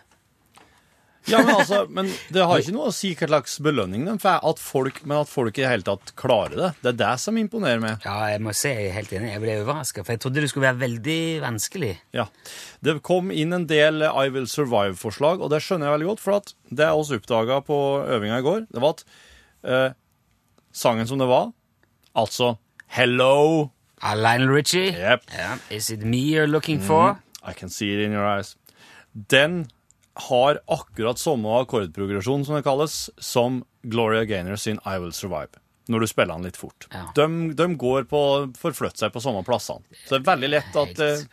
Ja, 1.29 1.43
men 1.43 1.51
altså, 1.53 1.83
men 1.93 2.07
det 2.33 2.41
har 2.47 2.57
ikke 2.63 2.73
noe 2.73 2.89
å 2.89 2.95
si 2.95 3.11
hva 3.13 3.27
slags 3.29 3.59
belønning 3.61 4.07
de 4.07 4.15
får, 4.23 4.39
at 4.49 4.61
folk, 4.63 5.03
men 5.03 5.19
at 5.19 5.29
folk 5.29 5.59
i 5.59 5.61
det 5.61 5.69
hele 5.69 5.85
tatt 5.85 6.15
klarer 6.17 6.55
det. 6.57 6.71
Det 6.81 6.93
er 6.95 6.99
det 7.03 7.13
som 7.21 7.37
imponerer 7.37 7.83
meg. 7.83 8.01
Ja, 8.07 8.17
jeg 8.31 8.41
må 8.41 8.55
si 8.57 8.71
jeg 8.71 8.89
er 8.89 8.97
helt 8.97 9.13
enig. 9.13 9.35
Jeg 9.35 9.43
ble 9.43 9.59
overraska, 9.61 10.01
for 10.01 10.15
jeg 10.15 10.23
trodde 10.23 10.41
det 10.41 10.49
skulle 10.49 10.71
være 10.71 10.81
veldig 10.87 11.21
vanskelig. 11.45 11.93
Ja. 12.17 12.25
Det 12.81 12.97
kom 13.05 13.29
inn 13.29 13.53
en 13.53 13.69
del 13.69 14.01
I 14.09 14.29
Will 14.33 14.49
Survive-forslag, 14.49 15.43
og 15.45 15.53
det 15.53 15.61
skjønner 15.61 15.91
jeg 15.91 15.99
veldig 15.99 16.13
godt, 16.15 16.25
for 16.25 16.39
at 16.39 16.55
det 16.71 16.89
jeg 16.89 17.03
også 17.03 17.21
oppdaga 17.21 17.61
på 17.67 17.81
øvinga 18.17 18.41
i 18.41 18.47
går, 18.49 18.65
det 18.73 18.81
var 18.81 18.97
at 18.97 19.05
eh, 19.63 19.91
sangen 20.71 21.07
som 21.07 21.17
det 21.19 21.27
var, 21.29 21.51
altså 22.15 22.57
Hello, 22.87 23.69
Ah, 24.01 24.15
Lionel 24.15 24.47
Richie. 24.49 24.93
Yep. 24.95 25.23
Yeah. 25.35 25.57
Is 25.69 25.89
it 25.91 26.03
me 26.03 26.17
you're 26.17 26.47
looking 26.47 26.79
for? 26.79 27.17
I 27.43 27.51
can 27.53 27.69
see 27.69 27.93
it 27.93 27.99
in 27.99 28.13
your 28.13 28.23
eyes. 28.23 28.55
Den 29.11 29.65
har 30.29 30.59
akkurat 30.67 31.19
samme 31.19 31.51
akkordprogresjon, 31.63 32.45
som 32.45 32.55
det 32.55 32.63
kalles, 32.63 33.09
som 33.17 33.63
Gloria 33.83 34.23
Gaynor 34.25 34.55
sin 34.55 34.79
I 34.85 34.97
Will 34.99 35.11
Survive. 35.11 35.59
Når 35.89 35.99
du 35.99 36.07
spiller 36.07 36.33
den 36.37 36.47
litt 36.47 36.57
fort. 36.57 36.87
Ja. 36.93 37.09
De, 37.15 37.27
de 37.59 37.67
går 37.81 38.07
på, 38.07 38.21
forflytter 38.59 39.03
seg 39.03 39.11
på 39.15 39.21
samme 39.23 39.43
plassene. 39.43 39.83
Så 40.05 40.15
det 40.15 40.21
er 40.21 40.27
veldig 40.31 40.49
lett 40.53 40.75
at 40.79 40.99
eh, 41.03 41.23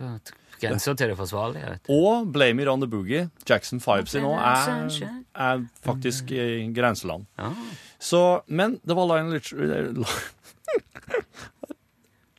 grensa 0.62 0.94
til 0.96 1.12
det 1.12 1.16
forsvarlige. 1.18 1.74
Og 1.92 2.30
Blame 2.34 2.64
It 2.64 2.70
On 2.72 2.80
The 2.82 2.88
Boogie, 2.90 3.28
Jackson 3.46 3.78
5 3.84 4.06
sin 4.10 4.24
nå, 4.26 4.32
er, 4.40 5.20
er 5.36 5.66
faktisk 5.86 6.32
i 6.34 6.64
grenseland. 6.74 7.28
Ja. 7.38 7.52
Så, 7.98 8.42
men 8.46 8.78
det 8.84 8.94
var 8.94 9.06
Lionel 9.06 9.32
Richie 9.40 9.56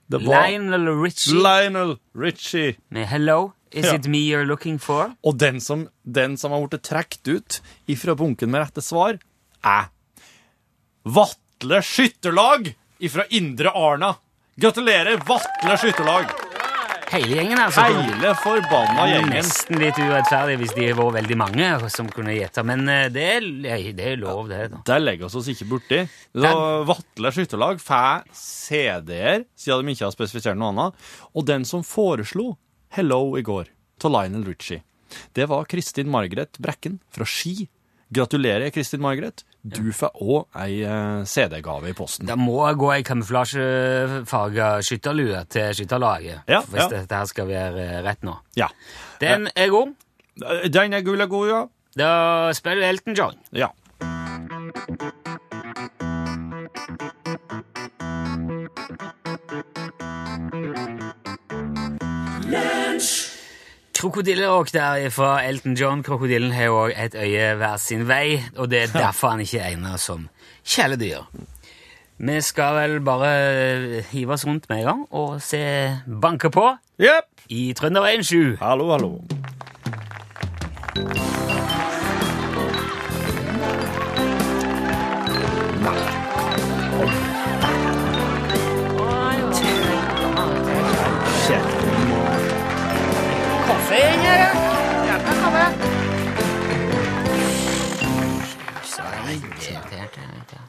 Det 0.08 0.17
var 0.24 0.48
Lionel 0.48 0.88
Richie 1.04 1.34
Lionel 1.36 1.98
Richie. 2.15 2.76
med 2.89 3.08
'Hello, 3.08 3.52
is 3.72 3.86
Ja. 3.86 3.96
it 3.96 4.06
me 4.08 4.17
you're 4.17 4.46
looking 4.46 4.80
for'? 4.80 5.15
Og 5.24 5.38
den 5.39 5.62
som, 5.62 5.89
den 6.04 6.38
som 6.38 6.52
har 6.52 6.67
blitt 6.67 6.82
trukket 6.84 7.28
ut 7.28 7.62
ifra 7.88 8.15
bunken 8.15 8.52
med 8.52 8.62
rette 8.62 8.82
svar, 8.82 9.20
er 9.63 9.89
Vatle 11.04 11.82
Skytterlag 11.82 12.76
ifra 13.00 13.24
Indre 13.30 13.70
Arna. 13.70 14.15
Gratulerer, 14.56 15.17
Vatle 15.28 15.78
Skytterlag! 15.78 16.26
Hele 17.08 17.38
gjengen, 17.38 17.60
altså. 17.62 17.86
Hele 17.88 18.34
forbanna 18.41 19.06
gjengen. 19.08 19.30
Nesten 19.38 19.80
litt 19.80 20.00
urettferdig 20.02 20.58
hvis 20.60 20.74
de 20.76 20.89
var 20.98 21.13
veldig 21.15 21.38
mange 21.39 21.70
som 21.93 22.10
kunne 22.12 22.36
gjette, 22.36 22.63
men 22.67 22.84
eh, 22.91 23.06
det 23.13 23.28
er, 23.38 23.48
det 23.96 24.10
er 24.12 24.20
lov, 24.20 24.50
det. 24.52 24.65
da. 24.74 24.82
Der 24.91 25.04
legger 25.04 25.30
vi 25.32 25.39
oss 25.39 25.48
ikke 25.54 25.70
borti. 25.72 26.02
Så 26.36 26.52
Vatle 26.89 27.32
Skytterlag 27.36 27.80
får 27.84 28.28
CD-er, 28.36 29.48
siden 29.56 29.88
de 29.88 29.96
ikke 29.96 30.08
har 30.10 30.17
spesifisert 30.17 30.60
noe 30.60 30.74
annet. 30.74 31.08
Og 31.32 31.48
den 31.48 31.63
som 31.70 31.86
foreslo 31.88 32.56
Hello 32.98 33.22
i 33.39 33.43
går, 33.43 33.72
til 34.00 34.13
Lionel 34.13 34.46
Richie, 34.48 34.84
det 35.36 35.48
var 35.50 35.67
Kristin 35.72 36.12
Margaret 36.12 36.60
Brekken 36.62 37.00
fra 37.13 37.26
Ski. 37.28 37.70
Gratulerer, 38.13 38.70
Kristin 38.72 39.02
Margaret. 39.04 39.43
Du 39.67 39.89
får 39.91 40.13
òg 40.24 40.60
ei 40.63 40.80
eh, 40.88 41.24
CD-gave 41.28 41.91
i 41.91 41.96
posten. 41.98 42.28
Da 42.30 42.38
må 42.39 42.62
gå 42.80 42.91
ei 42.93 43.04
kamuflasjefarga 43.08 44.70
skytterlue 44.86 45.41
til 45.52 45.74
skytterlaget. 45.76 46.46
Ja, 46.48 46.62
hvis 46.63 46.86
ja. 46.86 46.88
dette 46.93 47.20
her 47.20 47.28
skal 47.28 47.50
være 47.50 47.84
eh, 47.84 47.98
rett 48.06 48.24
nå. 48.28 48.38
Ja. 48.60 48.70
Den 49.20 49.50
er 49.56 49.74
god. 49.74 49.91
Den 50.72 50.96
er 50.96 51.04
gul 51.04 51.26
og 51.26 51.34
god, 51.34 51.52
ja. 51.52 51.65
Da 51.98 52.10
spiller 52.56 52.86
du 52.86 52.88
Elton 52.91 53.17
John. 53.17 53.43
Ja. 53.52 53.74
Krokodillerock 63.97 64.73
der 64.73 65.10
fra 65.10 65.43
Elton 65.43 65.73
John. 65.73 66.03
Krokodillen 66.03 66.51
har 66.53 66.69
òg 66.69 66.91
et 66.93 67.15
øye 67.17 67.55
hver 67.57 67.77
sin 67.81 68.03
vei, 68.07 68.43
og 68.55 68.69
det 68.69 68.83
er 68.83 68.93
derfor 69.01 69.33
han 69.33 69.41
ikke 69.41 69.63
egner 69.63 69.97
som 69.97 70.27
kjæledyr. 70.65 71.25
Vi 72.17 72.41
skal 72.41 72.77
vel 72.77 73.01
bare 73.01 74.03
hive 74.12 74.33
oss 74.33 74.45
rundt 74.45 74.69
med 74.69 74.77
en 74.77 74.86
gang 74.86 75.03
og 75.12 75.41
se 75.41 75.62
banke 76.21 76.49
på 76.49 76.69
yep. 77.01 77.25
i 77.49 77.73
Trønderveien 77.73 78.23
7. 78.23 78.57
Hallo, 78.62 78.91
hallo. 78.91 79.13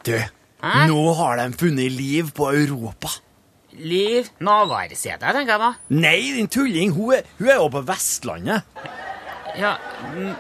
Du, 0.07 0.15
Hæ? 0.63 0.87
nå 0.91 1.03
har 1.19 1.39
de 1.41 1.49
funnet 1.61 1.93
liv 1.95 2.31
på 2.35 2.51
Europa. 2.55 3.11
Liv 3.79 4.27
Navarsete, 4.43 5.21
tenker 5.23 5.53
jeg 5.55 5.61
da. 5.63 5.73
Nei, 5.95 6.17
din 6.35 6.49
tulling, 6.51 6.91
hun 6.97 7.15
er, 7.19 7.29
hun 7.39 7.51
er 7.53 7.61
jo 7.61 7.69
på 7.77 7.83
Vestlandet. 7.87 8.63
Ja, 9.59 9.75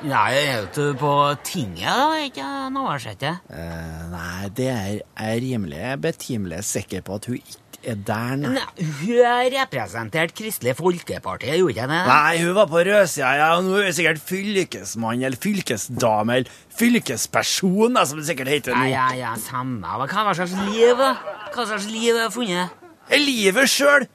Nei, 0.02 0.30
jeg 0.32 0.48
er 0.54 0.66
ute 0.66 0.88
på 0.98 1.12
tinget, 1.46 1.86
da, 1.86 2.18
ikke 2.22 2.48
Navarsete. 2.74 3.36
Uh, 3.50 4.02
nei, 4.12 4.50
det 4.58 4.68
er 4.72 4.90
jeg 4.98 5.42
rimelig 5.46 5.94
betimelig 6.02 6.60
sikker 6.68 7.02
på 7.06 7.18
at 7.18 7.30
hun 7.30 7.38
ikke 7.40 7.62
er 7.84 7.94
der 8.06 8.36
nå. 8.36 8.50
Nei, 8.54 8.64
Hun 8.78 9.18
representerte 9.54 9.58
representert 9.58 10.34
Kristelig 10.36 10.74
Folkeparti, 10.78 11.50
gjorde 11.54 11.74
ikke 11.74 11.86
det? 11.90 12.00
Nei, 12.08 12.38
hun 12.42 12.54
var 12.56 12.66
på 12.70 12.82
rødsida, 12.88 13.30
ja, 13.38 13.48
nå 13.62 13.76
er 13.78 13.88
hun 13.88 13.96
sikkert 13.96 14.22
fylkesmann 14.28 15.22
eller 15.22 15.38
fylkesdame 15.40 16.40
eller 16.40 16.58
fylkesperson, 16.78 17.94
da, 17.94 18.04
som 18.08 18.18
det 18.20 18.26
sikkert 18.28 18.52
heter 18.52 18.76
nå. 18.76 18.88
ja, 18.90 19.08
ja, 19.16 19.34
samme. 19.42 19.86
Hva 20.08 20.34
slags 20.34 20.56
liv? 20.72 20.98
Hva 20.98 21.66
slags 21.66 21.86
liv 21.90 22.14
har 22.14 22.26
jeg 22.26 22.34
funnet? 22.36 22.78
Livet 23.18 23.70
sjøl! 23.72 24.08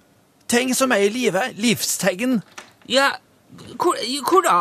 Ting 0.48 0.74
som 0.76 0.92
er 0.92 1.06
i 1.08 1.10
livet. 1.10 1.56
Livstegn. 1.58 2.42
Ja, 2.92 3.14
hvor, 3.80 3.96
hvor 4.28 4.44
da? 4.46 4.58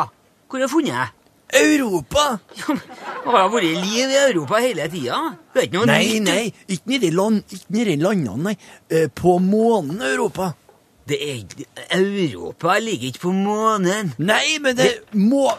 Hvor 0.48 0.60
har 0.60 0.66
jeg 0.68 0.72
funnet? 0.72 1.18
Europa! 1.52 2.38
Det 2.56 3.28
har 3.28 3.50
vært 3.52 3.66
liv 3.84 4.08
i 4.10 4.16
Europa 4.22 4.60
hele 4.64 4.88
tida. 4.92 5.18
Nei, 5.54 5.66
nytt. 5.68 6.24
nei, 6.24 6.44
ikke 6.72 6.88
nedi 6.94 7.10
land, 7.12 7.42
landene, 7.70 8.36
nei. 8.48 8.56
Eh, 8.90 9.08
På 9.14 9.38
månen 9.38 10.00
Europa. 10.02 10.52
Det 11.08 11.18
er 11.18 11.42
Europa 11.98 12.78
ligger 12.78 13.10
ikke 13.10 13.24
på 13.26 13.32
månen. 13.34 14.12
Nei, 14.18 14.58
men 14.62 14.76
det 14.78 14.86
er 14.86 14.98
må, 15.18 15.50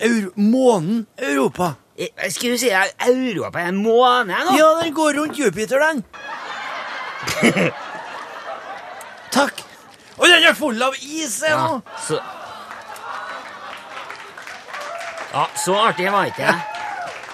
eur, 0.00 0.30
månen 0.36 1.06
Europa. 1.18 1.74
Eh, 1.98 2.08
Skal 2.30 2.54
du 2.54 2.58
si 2.62 2.70
at 2.70 2.94
Europa 3.08 3.60
er 3.60 3.68
en 3.74 3.82
måne 3.84 4.32
nå? 4.46 4.56
Ja, 4.56 4.70
den 4.82 4.94
går 4.96 5.18
rundt 5.20 5.38
Jupiter, 5.38 5.82
den. 5.82 6.04
Takk. 9.32 9.62
Og 10.18 10.28
den 10.28 10.44
er 10.44 10.54
full 10.54 10.80
av 10.84 10.94
is 11.02 11.40
ennå! 11.48 11.80
Ja, 11.82 11.98
så 12.06 12.20
Ja, 15.32 15.46
så 15.56 15.74
artig 15.88 16.10
var 16.12 16.28
ikke 16.28 16.44
det. 16.44 16.60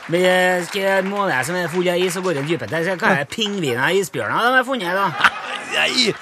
Men 0.09 0.65
skal 0.65 0.85
jeg 0.85 1.05
måne 1.05 1.43
som 1.45 1.57
er 1.59 1.69
full 1.73 1.89
av 1.91 2.01
is 2.01 2.17
og 2.17 2.29
går 2.29 2.41
dypet 2.47 2.71
der. 2.71 2.85
så 2.87 2.95
kan 3.01 3.19
jeg 3.19 3.29
pingviner 3.33 3.83
og 3.91 3.99
isbjørner 3.99 4.47
de 4.47 4.57
har 4.57 4.65
funnet, 4.65 4.95
da. 4.97 5.31
Nei. 5.75 6.15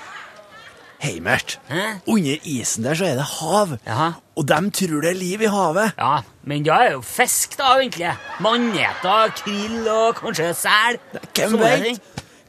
Hei, 0.96 1.18
Mert. 1.20 1.58
Hæ? 1.68 1.82
Under 2.08 2.48
isen 2.48 2.86
der 2.86 2.96
så 2.96 3.04
er 3.04 3.18
det 3.20 3.26
hav. 3.36 3.76
Jaha. 3.86 4.08
Og 4.36 4.48
de 4.48 4.58
tror 4.78 5.04
det 5.04 5.10
er 5.10 5.18
liv 5.20 5.44
i 5.44 5.50
havet. 5.52 5.92
Ja, 6.00 6.22
men 6.48 6.64
da 6.64 6.80
er 6.80 6.88
det 6.88 6.96
jo 6.96 7.02
fisk, 7.04 7.58
da, 7.60 7.76
egentlig. 7.76 8.14
Maneter, 8.40 9.34
krill 9.36 9.86
og 9.92 10.16
kanskje 10.22 10.50
sel. 10.56 10.98
Hvem 11.36 11.58
vet? 11.60 12.00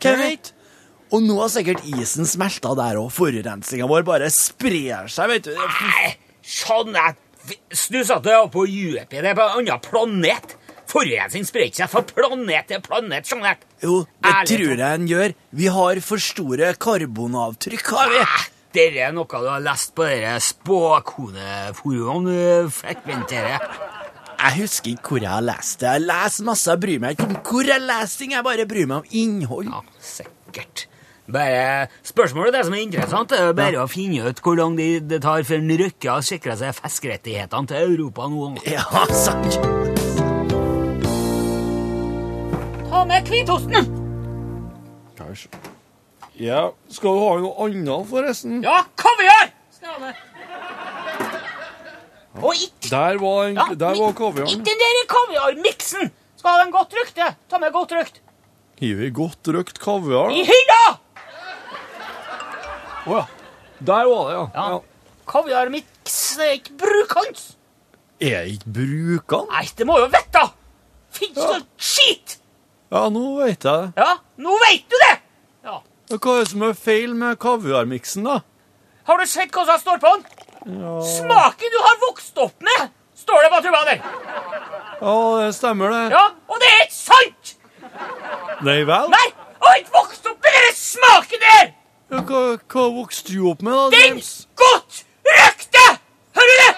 Hvem 0.02 0.24
vet? 0.24 0.54
Og 1.12 1.22
nå 1.24 1.38
har 1.42 1.52
sikkert 1.52 1.84
isen 1.88 2.28
smelta 2.28 2.72
der 2.80 2.98
òg. 3.04 3.12
Forurensninga 3.14 3.88
vår 3.92 4.08
bare 4.08 4.32
sprer 4.34 5.12
seg, 5.12 5.36
vet 5.36 5.52
du. 5.52 5.54
Nei, 5.84 6.16
sånn 6.44 6.96
at 6.98 7.20
Du 7.48 8.00
satt 8.04 8.26
jo 8.28 8.48
på 8.52 8.66
Jupiter, 8.68 9.24
er 9.24 9.38
på 9.38 9.46
en 9.46 9.62
annen 9.62 9.84
planet. 9.84 10.58
Forurensning 10.88 11.44
sprer 11.48 11.68
ikke 11.68 11.82
seg 11.82 11.92
fra 11.92 12.02
planet 12.08 12.70
til 12.70 12.84
planet. 12.84 13.28
Jo, 13.84 14.06
det 14.24 14.32
Ærlig 14.32 14.54
tror 14.54 14.84
jeg 14.84 15.00
en 15.02 15.08
gjør. 15.10 15.34
Vi 15.60 15.72
har 15.78 16.00
for 16.04 16.24
store 16.24 16.74
karbonavtrykk, 16.80 17.92
har 17.98 18.14
vi. 18.14 18.22
Ah, 18.24 18.46
Dette 18.78 19.02
er 19.08 19.14
noe 19.16 19.26
du 19.42 19.48
har 19.50 19.64
lest 19.64 19.94
på 19.98 20.08
spåkoneforumene 20.48 22.36
du 22.68 22.72
frekventerer. 22.72 23.64
Jeg 24.38 24.54
husker 24.60 24.94
ikke 24.94 25.16
hvor 25.16 25.24
jeg 25.24 25.34
har 25.34 25.46
lest 25.46 25.82
det. 25.82 25.94
Jeg 25.96 26.06
leser 26.06 26.46
masse, 26.46 26.70
jeg 26.70 26.82
bryr 26.84 27.00
meg 27.02 27.16
ikke 27.16 27.26
om 27.28 27.38
hvor 27.42 27.72
jeg 27.72 27.82
leser 27.84 28.22
ting. 28.22 28.36
Jeg 28.38 28.46
bare 28.46 28.68
bryr 28.70 28.90
meg 28.92 28.98
om 29.02 29.08
innhold. 29.24 29.72
Ja, 29.74 29.82
sikkert. 30.04 30.86
Bare 31.28 31.88
Spørsmålet 32.08 32.56
det 32.56 32.62
som 32.64 32.74
er 32.78 32.86
interessant, 32.86 33.34
er 33.36 33.50
bare 33.52 33.56
bare 33.58 33.82
å 33.84 33.88
finne 33.92 34.30
ut 34.30 34.40
hvor 34.44 34.56
lang 34.56 34.78
tid 34.80 35.10
det 35.12 35.20
tar 35.26 35.44
før 35.48 35.60
en 35.60 35.74
Røkke 35.82 36.08
har 36.14 36.24
sikra 36.24 36.54
seg 36.56 36.76
fiskerettighetene 36.78 37.68
til 37.68 37.78
Europa 37.84 38.30
nå. 38.32 38.54
Ja, 38.64 38.86
sant. 39.12 39.58
Ta 42.88 43.02
med 43.10 43.28
hvitosten! 43.28 43.90
Kanskje. 45.18 45.52
Ja, 46.40 46.70
skal 46.94 47.18
du 47.18 47.24
ha 47.26 47.34
noe 47.42 47.66
annet, 47.66 48.08
forresten? 48.08 48.62
Ja, 48.64 48.86
kaviar! 48.96 49.52
Skal 49.74 49.90
jeg 49.90 49.98
ha 49.98 50.00
med. 50.06 50.24
Og 52.38 52.54
ikke 52.54 52.92
Der 52.92 53.18
var, 53.18 53.48
en, 53.50 53.58
ja, 53.58 53.66
der 53.74 53.98
var 53.98 54.14
kaviaren. 54.16 54.54
Ikke 54.54 54.70
den 54.70 54.80
der 54.86 55.04
kaviarmiksen! 55.12 56.14
Skal 56.38 56.54
ha 56.54 56.64
den 56.64 56.72
godt 56.72 56.94
rykte. 56.96 57.34
Ta 57.50 57.60
med 57.60 57.74
godt 57.76 57.92
rykt. 57.98 58.22
Hiver 58.80 59.10
godt 59.12 59.52
røkt 59.58 59.82
kaviar. 59.82 60.30
I 60.32 60.46
hylla! 60.48 60.82
Å 63.08 63.18
ja. 63.20 63.26
Der 63.88 64.08
var 64.10 64.30
det, 64.30 64.34
ja. 64.38 64.46
Ja. 64.56 64.68
ja. 64.74 64.80
Kaviarmiks 65.28 66.18
er 66.44 66.54
ikke 66.58 66.74
brukende. 66.82 67.46
Er 68.24 68.48
ikke 68.50 68.72
brukende? 68.80 69.52
Nei, 69.54 69.66
det 69.78 69.86
må 69.88 69.98
jo 70.02 70.08
vite! 70.14 70.44
Fins 71.18 71.38
Ja. 71.38 71.52
det 71.58 71.66
skit! 71.78 72.38
Ja, 72.92 73.06
nå 73.12 73.24
vet 73.42 73.64
jeg 73.68 73.84
det. 73.84 73.92
Ja, 74.00 74.14
nå 74.40 74.56
veit 74.64 74.86
du 74.90 74.96
det! 75.04 75.14
Ja. 75.68 75.80
Hva 76.16 76.36
er 76.38 76.44
det 76.46 76.50
som 76.54 76.64
er 76.64 76.74
feil 76.80 77.14
med 77.20 77.38
kaviarmiksen, 77.44 78.24
da? 78.28 78.40
Har 79.08 79.20
du 79.22 79.26
sett 79.30 79.52
hva 79.56 79.66
som 79.68 79.80
står 79.82 80.00
på 80.04 80.14
den? 80.16 80.26
Smaken 81.08 81.72
du 81.74 81.78
har 81.84 82.00
vokst 82.08 82.40
opp 82.44 82.64
med, 82.66 82.90
står 83.16 83.46
det 83.46 83.52
på 83.54 83.60
tuba 83.68 83.84
der. 83.88 84.02
Ja, 85.00 85.14
det 85.44 85.52
stemmer, 85.56 85.94
det. 85.94 86.04
Ja, 86.16 86.26
Og 86.50 86.60
det 86.64 86.72
er 86.74 86.86
ikke 86.88 86.98
sant! 86.98 87.54
Nei 88.68 88.80
vel? 88.88 89.12
Nei, 89.14 89.26
jeg 89.30 89.64
har 89.68 89.78
ikke 89.84 89.96
vokst 90.00 90.28
opp 90.32 90.40
med 90.44 90.58
den 90.58 90.76
smaken 90.80 91.44
der! 91.46 91.70
Ja, 92.08 92.22
hva, 92.24 92.42
hva 92.72 92.84
vokste 92.96 93.34
du 93.36 93.50
opp 93.52 93.62
med, 93.66 93.74
da? 93.76 94.00
James? 94.00 94.48
Den 94.48 94.62
godt 94.62 95.02
røkte! 95.28 95.86
Hører 96.38 96.52
du 96.52 96.62
det? 96.62 96.74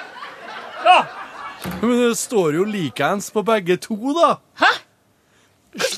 Ja. 0.86 1.00
Men 1.82 1.98
det 2.02 2.18
står 2.18 2.58
jo 2.58 2.66
likeens 2.66 3.30
på 3.36 3.44
begge 3.46 3.78
to, 3.78 3.98
da. 4.18 4.36
Hæ? 4.62 4.72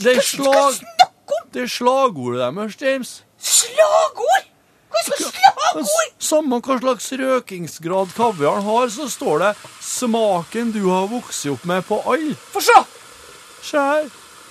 Det 0.03 0.17
er 0.17 0.23
slag... 0.25 0.81
Det 1.53 1.63
er 1.63 1.71
slagordet 1.71 2.41
deres, 2.43 2.75
James. 2.81 3.11
Slagord? 3.39 4.49
Hva 4.91 5.03
slags 5.07 5.31
slagord? 5.31 6.11
Samme 6.19 6.59
hva 6.63 6.77
slags 6.79 7.07
røkingsgrad 7.19 8.11
kaviaren 8.15 8.63
har, 8.67 8.91
så 8.91 9.07
står 9.11 9.39
det 9.39 9.51
'smaken 9.79 10.71
du 10.75 10.83
har 10.89 11.07
vokst 11.11 11.47
opp 11.51 11.63
med 11.65 11.87
på 11.87 12.01
alle'. 12.03 12.35
Få 12.51 12.63
se. 12.63 12.77
Se 13.63 13.77
her. 13.77 14.07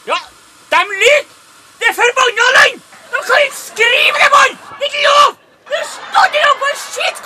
Ja, 0.09 0.21
de 0.73 0.83
lyver! 0.89 1.25
Det 1.81 1.89
er 1.89 1.97
forbanna 2.01 2.49
løgn! 2.57 2.83
De 3.13 3.25
kan 3.27 3.47
ikke 3.47 3.57
skrive 3.57 4.25
det, 4.25 4.31
mann! 4.37 4.70
Ikke 4.91 5.03
lov! 5.07 5.37
Det 5.71 5.83
står 5.87 6.27
det 6.35 6.41
på 6.61 6.67
en 6.73 6.79
skitt! 6.83 7.21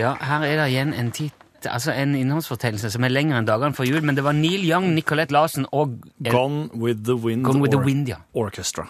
Ja, 0.00 0.14
her 0.20 0.44
er 0.46 0.56
det 0.56 0.70
igjen 0.70 0.94
en 0.96 1.10
titt 1.12 1.34
Altså 1.68 1.92
en 1.92 2.14
innholdsfortellelse 2.16 2.88
som 2.94 3.04
er 3.04 3.12
lengre 3.12 3.36
enn 3.36 3.44
dagene 3.44 3.76
før 3.76 3.84
jul, 3.84 4.00
men 4.00 4.16
det 4.16 4.22
var 4.24 4.32
Neil 4.32 4.62
Young, 4.64 4.86
Nicolette 4.96 5.34
Larsen 5.36 5.66
og 5.76 5.98
Gone 6.24 6.70
with 6.72 7.04
the 7.04 7.12
Wind, 7.12 7.44
Gone 7.44 7.60
with 7.60 7.74
the 7.74 7.82
Wind, 7.84 8.08
ja. 8.08 8.16
Orchestra. 8.32 8.86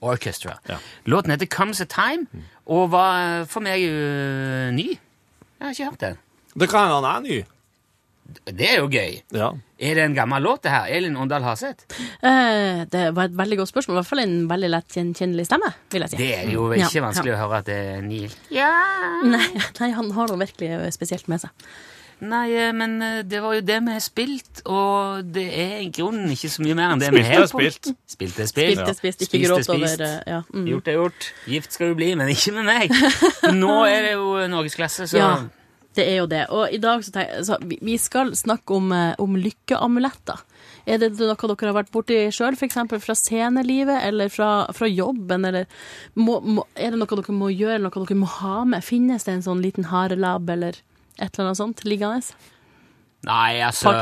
Orchestra. 0.00 0.56
Ja. 0.68 0.80
Låten 1.06 1.30
heter 1.30 1.46
Comes 1.46 1.80
a 1.80 1.86
Time, 1.86 2.26
og 2.66 2.90
var 2.90 3.44
for 3.46 3.62
meg 3.62 3.86
uh, 3.86 4.74
ny. 4.74 4.88
Jeg 4.98 5.62
har 5.62 5.70
ikke 5.70 5.84
hørt 5.92 6.00
den. 6.00 6.18
Det 6.58 6.68
kan 6.72 6.88
hende 6.88 6.98
han 7.06 7.06
er 7.12 7.22
ny. 7.28 7.38
Det 8.28 8.66
er 8.68 8.80
jo 8.82 8.88
gøy. 8.92 9.18
Ja. 9.32 9.50
Er 9.80 9.94
det 9.96 10.04
en 10.04 10.14
gammel 10.16 10.42
låt, 10.44 10.62
det 10.66 10.72
her? 10.72 10.88
Elin 10.92 11.16
Åndal 11.16 11.44
Haseth? 11.46 11.86
Eh, 12.20 12.82
det 12.92 13.04
var 13.16 13.28
et 13.30 13.36
veldig 13.38 13.60
godt 13.62 13.70
spørsmål. 13.70 13.96
I 13.96 14.00
hvert 14.02 14.10
fall 14.10 14.24
en 14.24 14.38
veldig 14.50 14.70
lett 14.74 14.96
gjenkjennelig 14.98 15.46
stemme, 15.48 15.70
vil 15.92 16.04
jeg 16.04 16.12
si. 16.12 16.18
Det 16.20 16.32
er 16.36 16.50
jo 16.52 16.66
Ja, 16.76 16.88
ikke 16.90 17.06
vanskelig 17.06 17.36
å 17.36 17.38
høre 17.40 17.62
at 17.62 17.70
det 17.70 17.78
er 17.94 18.02
Neil. 18.04 18.34
Ja. 18.52 18.72
Nei, 19.24 19.46
nei, 19.80 19.92
han 19.96 20.10
har 20.16 20.28
noe 20.28 20.42
virkelig 20.44 20.92
spesielt 20.98 21.30
med 21.32 21.46
seg. 21.46 21.70
Nei, 22.18 22.48
eh, 22.58 22.72
men 22.74 22.96
eh, 23.02 23.20
det 23.22 23.38
var 23.44 23.54
jo 23.54 23.62
det 23.62 23.76
vi 23.86 23.94
har 23.94 24.02
spilt, 24.02 24.62
og 24.66 25.28
det 25.34 25.46
er 25.54 25.74
i 25.84 25.90
grunnen 25.94 26.32
ikke 26.34 26.50
så 26.50 26.64
mye 26.66 26.74
mer 26.74 26.94
enn 26.94 27.02
det 27.02 27.12
vi 27.14 27.22
Spilt 27.22 27.30
har 27.36 27.44
er 27.44 27.50
spilt. 27.52 27.90
Spilt 28.10 28.40
er 28.42 28.48
spilt. 28.50 28.72
Spilt 28.74 28.90
er 28.90 28.96
spist, 28.98 29.22
ikke 29.28 29.42
gråt 29.44 29.70
over 29.70 30.02
eh, 30.08 30.16
ja. 30.26 30.40
mm. 30.50 30.64
Gjort 30.72 30.90
er 30.90 30.98
gjort. 30.98 31.28
Gift 31.46 31.78
skal 31.78 31.92
du 31.92 32.00
bli, 32.00 32.10
men 32.18 32.32
ikke 32.34 32.56
med 32.58 32.66
meg. 32.66 32.96
Nå 33.62 33.76
er 33.86 34.08
det 34.08 34.16
jo 34.16 34.34
norgesklasse, 34.50 35.06
så 35.12 35.20
Ja, 35.20 35.30
det 35.98 36.06
er 36.06 36.20
jo 36.20 36.28
det. 36.30 36.44
Og 36.54 36.74
i 36.74 36.80
dag 36.82 37.02
så 37.04 37.12
tenk, 37.14 37.32
så 37.46 37.58
vi, 37.66 37.96
skal 38.00 38.32
snakke 38.38 38.76
om, 38.76 38.92
eh, 38.94 39.14
om 39.22 39.36
lykkeamuletter. 39.38 40.44
Er 40.88 41.00
det 41.02 41.10
noe 41.18 41.34
dere 41.36 41.68
har 41.68 41.76
vært 41.76 41.92
borti 41.92 42.20
sjøl, 42.32 42.56
f.eks. 42.56 42.78
fra 43.02 43.16
scenelivet 43.18 44.04
eller 44.06 44.30
fra, 44.32 44.50
fra 44.76 44.88
jobben? 44.88 45.44
Eller 45.48 45.66
må, 46.16 46.38
må, 46.40 46.64
er 46.78 46.94
det 46.94 47.00
noe 47.02 47.18
dere 47.18 47.36
må 47.36 47.50
gjøre, 47.52 47.80
noe 47.84 47.92
dere 47.92 48.20
må 48.20 48.30
ha 48.38 48.62
med? 48.68 48.86
Finnes 48.86 49.28
det 49.28 49.36
en 49.36 49.44
sånn 49.50 49.64
liten 49.64 49.90
harelabb 49.90 50.48
eller 50.54 50.80
et 51.18 51.28
eller 51.28 51.50
annet 51.50 51.60
sånt 51.60 51.84
liggende? 51.88 52.22
Nei, 53.26 53.58
altså? 53.66 53.92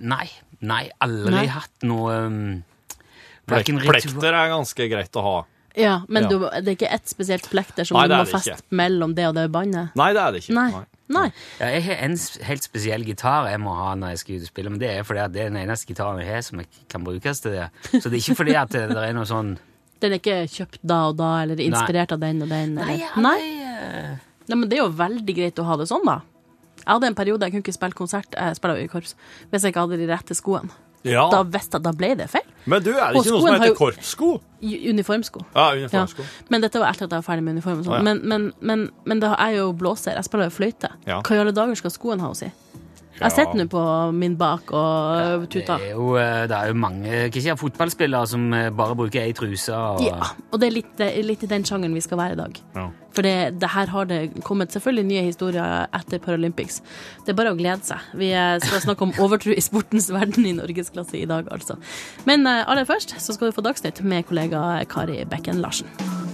Nei. 0.00 0.28
Nei, 0.66 0.86
aldri 1.04 1.34
Nei. 1.34 1.46
hatt 1.52 1.84
noe 1.84 2.14
um, 2.24 2.38
plekter 3.50 4.32
er 4.32 4.54
ganske 4.54 4.88
greit 4.88 5.18
å 5.18 5.26
ha. 5.26 5.36
Ja, 5.76 5.98
men 6.08 6.24
Ja. 6.24 6.28
Du, 6.30 6.38
det 6.40 6.70
er 6.70 6.76
ikke 6.78 6.88
ett 6.88 7.08
spesielt 7.08 7.50
plekter 7.52 7.84
som 7.84 7.98
Nei, 7.98 8.06
du 8.08 8.16
må 8.16 8.24
feste 8.30 8.56
mellom 8.72 9.12
det 9.14 9.26
og 9.28 9.34
det 9.36 9.50
båndet? 9.52 9.92
Nei, 9.98 10.12
det 10.16 10.22
er 10.22 10.32
det 10.32 10.40
ikke. 10.44 10.54
Nei. 10.56 10.70
Nei. 11.12 11.28
Ja, 11.60 11.68
jeg 11.70 11.84
har 11.86 12.00
en 12.02 12.16
helt 12.48 12.66
spesiell 12.66 13.04
gitar 13.06 13.46
jeg 13.52 13.60
må 13.62 13.74
ha 13.78 13.92
når 13.94 14.14
jeg 14.14 14.22
skal 14.22 14.38
ut 14.40 14.46
og 14.46 14.50
spille, 14.50 14.72
men 14.74 14.82
det 14.82 14.90
er 14.90 15.06
fordi 15.06 15.22
at 15.22 15.34
det 15.34 15.44
er 15.44 15.52
den 15.52 15.60
eneste 15.60 15.86
gitaren 15.90 16.18
jeg 16.22 16.32
har 16.32 16.42
som 16.42 16.62
jeg 16.62 16.70
kan 16.90 17.04
brukes 17.06 17.42
til 17.44 17.54
det. 17.54 17.68
Så 17.92 18.08
det 18.08 18.16
er 18.16 18.22
ikke 18.24 18.38
fordi 18.42 18.56
at 18.58 18.74
det, 18.74 18.84
det 18.90 19.04
er 19.04 19.14
noe 19.16 19.28
sånn 19.28 19.54
Den 20.02 20.12
er 20.12 20.20
ikke 20.20 20.40
kjøpt 20.52 20.82
da 20.84 20.98
og 21.08 21.14
da, 21.16 21.30
eller 21.44 21.60
inspirert 21.62 22.12
av 22.12 22.20
den 22.20 22.42
og 22.44 22.50
den? 22.52 22.74
Nei, 22.76 22.98
ja, 23.00 23.12
Nei? 23.16 23.38
eh, 23.64 24.10
Nei, 24.46 24.58
men 24.58 24.66
det 24.68 24.76
er 24.76 24.82
jo 24.84 24.90
veldig 24.98 25.36
greit 25.38 25.62
å 25.62 25.64
ha 25.66 25.78
det 25.80 25.86
sånn, 25.90 26.04
da. 26.06 26.20
Jeg 26.82 26.90
hadde 26.90 27.08
en 27.08 27.16
periode 27.18 27.46
jeg 27.46 27.54
kunne 27.54 27.64
ikke 27.64 27.74
spille 27.74 27.98
konsert, 27.98 28.36
jeg 28.36 28.58
spiller 28.58 28.82
jo 28.82 28.86
i 28.86 28.90
korps, 28.92 29.16
hvis 29.50 29.64
jeg 29.64 29.72
ikke 29.72 29.86
hadde 29.86 29.98
de 30.02 30.10
rette 30.10 30.36
skoene. 30.38 30.70
Ja. 31.06 31.24
Da 31.32 31.40
jeg 31.42 31.80
da 31.82 31.92
ble 31.96 32.12
det 32.18 32.28
feil. 32.30 32.46
Men 32.66 32.82
du, 32.82 32.90
er 32.92 33.12
det 33.14 33.20
ikke 33.22 33.32
noe 33.36 33.42
som 33.44 33.54
heter 33.62 33.74
korpssko? 33.78 34.30
Uniformsko. 34.62 35.40
Ja, 35.54 35.66
Ja. 35.74 35.86
uniformsko. 35.86 36.24
Men 36.50 36.60
dette 36.64 36.80
var 36.82 36.90
etter 36.90 37.06
at 37.06 37.12
jeg 37.14 37.22
var 37.22 37.26
ferdig 37.26 37.44
med 37.46 37.54
uniform. 37.58 37.78
og 37.78 37.84
sånn. 37.86 37.94
Ja. 37.98 38.02
Men, 38.02 38.20
men, 38.24 38.52
men, 38.60 38.90
men 39.04 39.20
det 39.22 39.30
er 39.38 39.50
jo 39.58 39.72
blåser. 39.72 40.16
Jeg 40.18 40.24
spiller 40.26 40.48
jo 40.50 40.54
fløyte. 40.56 40.90
Ja. 41.06 41.20
Hva 41.22 41.36
i 41.36 41.38
alle 41.44 41.52
dager 41.54 41.78
skal 41.78 41.90
skoen 41.94 42.20
ha 42.24 42.30
å 42.32 42.36
si? 42.38 42.50
Ja. 43.16 43.30
har 43.30 43.32
sett 43.32 43.54
nå 43.56 43.64
på 43.72 43.82
min 44.12 44.36
bak 44.36 44.68
og 44.76 45.46
det 45.52 45.64
er 45.64 45.94
jo, 45.94 46.16
eh, 46.20 46.44
det 46.50 46.56
er 46.56 46.68
jo 46.68 46.76
mange 46.76 47.06
ikke 47.28 47.40
jeg 47.40 47.46
si, 47.46 47.54
fotballspillere 47.62 48.28
som 48.28 48.44
eh, 48.52 48.68
bare 48.76 48.96
bruker 48.98 49.22
ei 49.22 49.32
truse. 49.36 49.72
Og, 49.72 50.02
Ja, 50.04 50.32
og 50.52 50.60
det 50.60 50.68
er 50.68 50.76
litt, 50.76 51.02
litt 51.24 51.46
i 51.46 51.50
den 51.50 51.64
sjangeren 51.64 51.96
vi 51.96 52.04
skal 52.04 52.20
være 52.20 52.36
i 52.36 52.40
dag. 52.42 52.60
Ja. 52.76 52.86
For 53.16 53.24
det, 53.24 53.56
det 53.62 53.70
her 53.72 53.88
har 53.88 54.04
det 54.10 54.20
kommet 54.44 54.74
selvfølgelig 54.76 55.06
nye 55.08 55.24
historier 55.30 55.88
etter 55.96 56.20
Paralympics. 56.20 56.82
Det 57.24 57.32
er 57.32 57.40
bare 57.40 57.54
å 57.54 57.58
glede 57.58 57.88
seg. 57.88 58.04
Vi 58.20 58.28
eh, 58.36 58.58
skal 58.60 58.84
snakke 58.84 59.08
om 59.08 59.16
overtro 59.24 59.56
i 59.56 59.64
sportens 59.64 60.10
verden 60.12 60.44
i 60.44 60.52
norgesklasse 60.58 61.16
i 61.16 61.26
dag, 61.30 61.48
altså. 61.52 61.78
Men 62.28 62.44
aller 62.46 62.84
først 62.84 63.16
så 63.22 63.32
skal 63.32 63.48
du 63.48 63.56
få 63.56 63.64
Dagsnytt 63.64 64.04
med 64.04 64.28
kollega 64.28 64.84
Kari 64.92 65.22
Bekken 65.24 65.64
Larsen. 65.64 66.25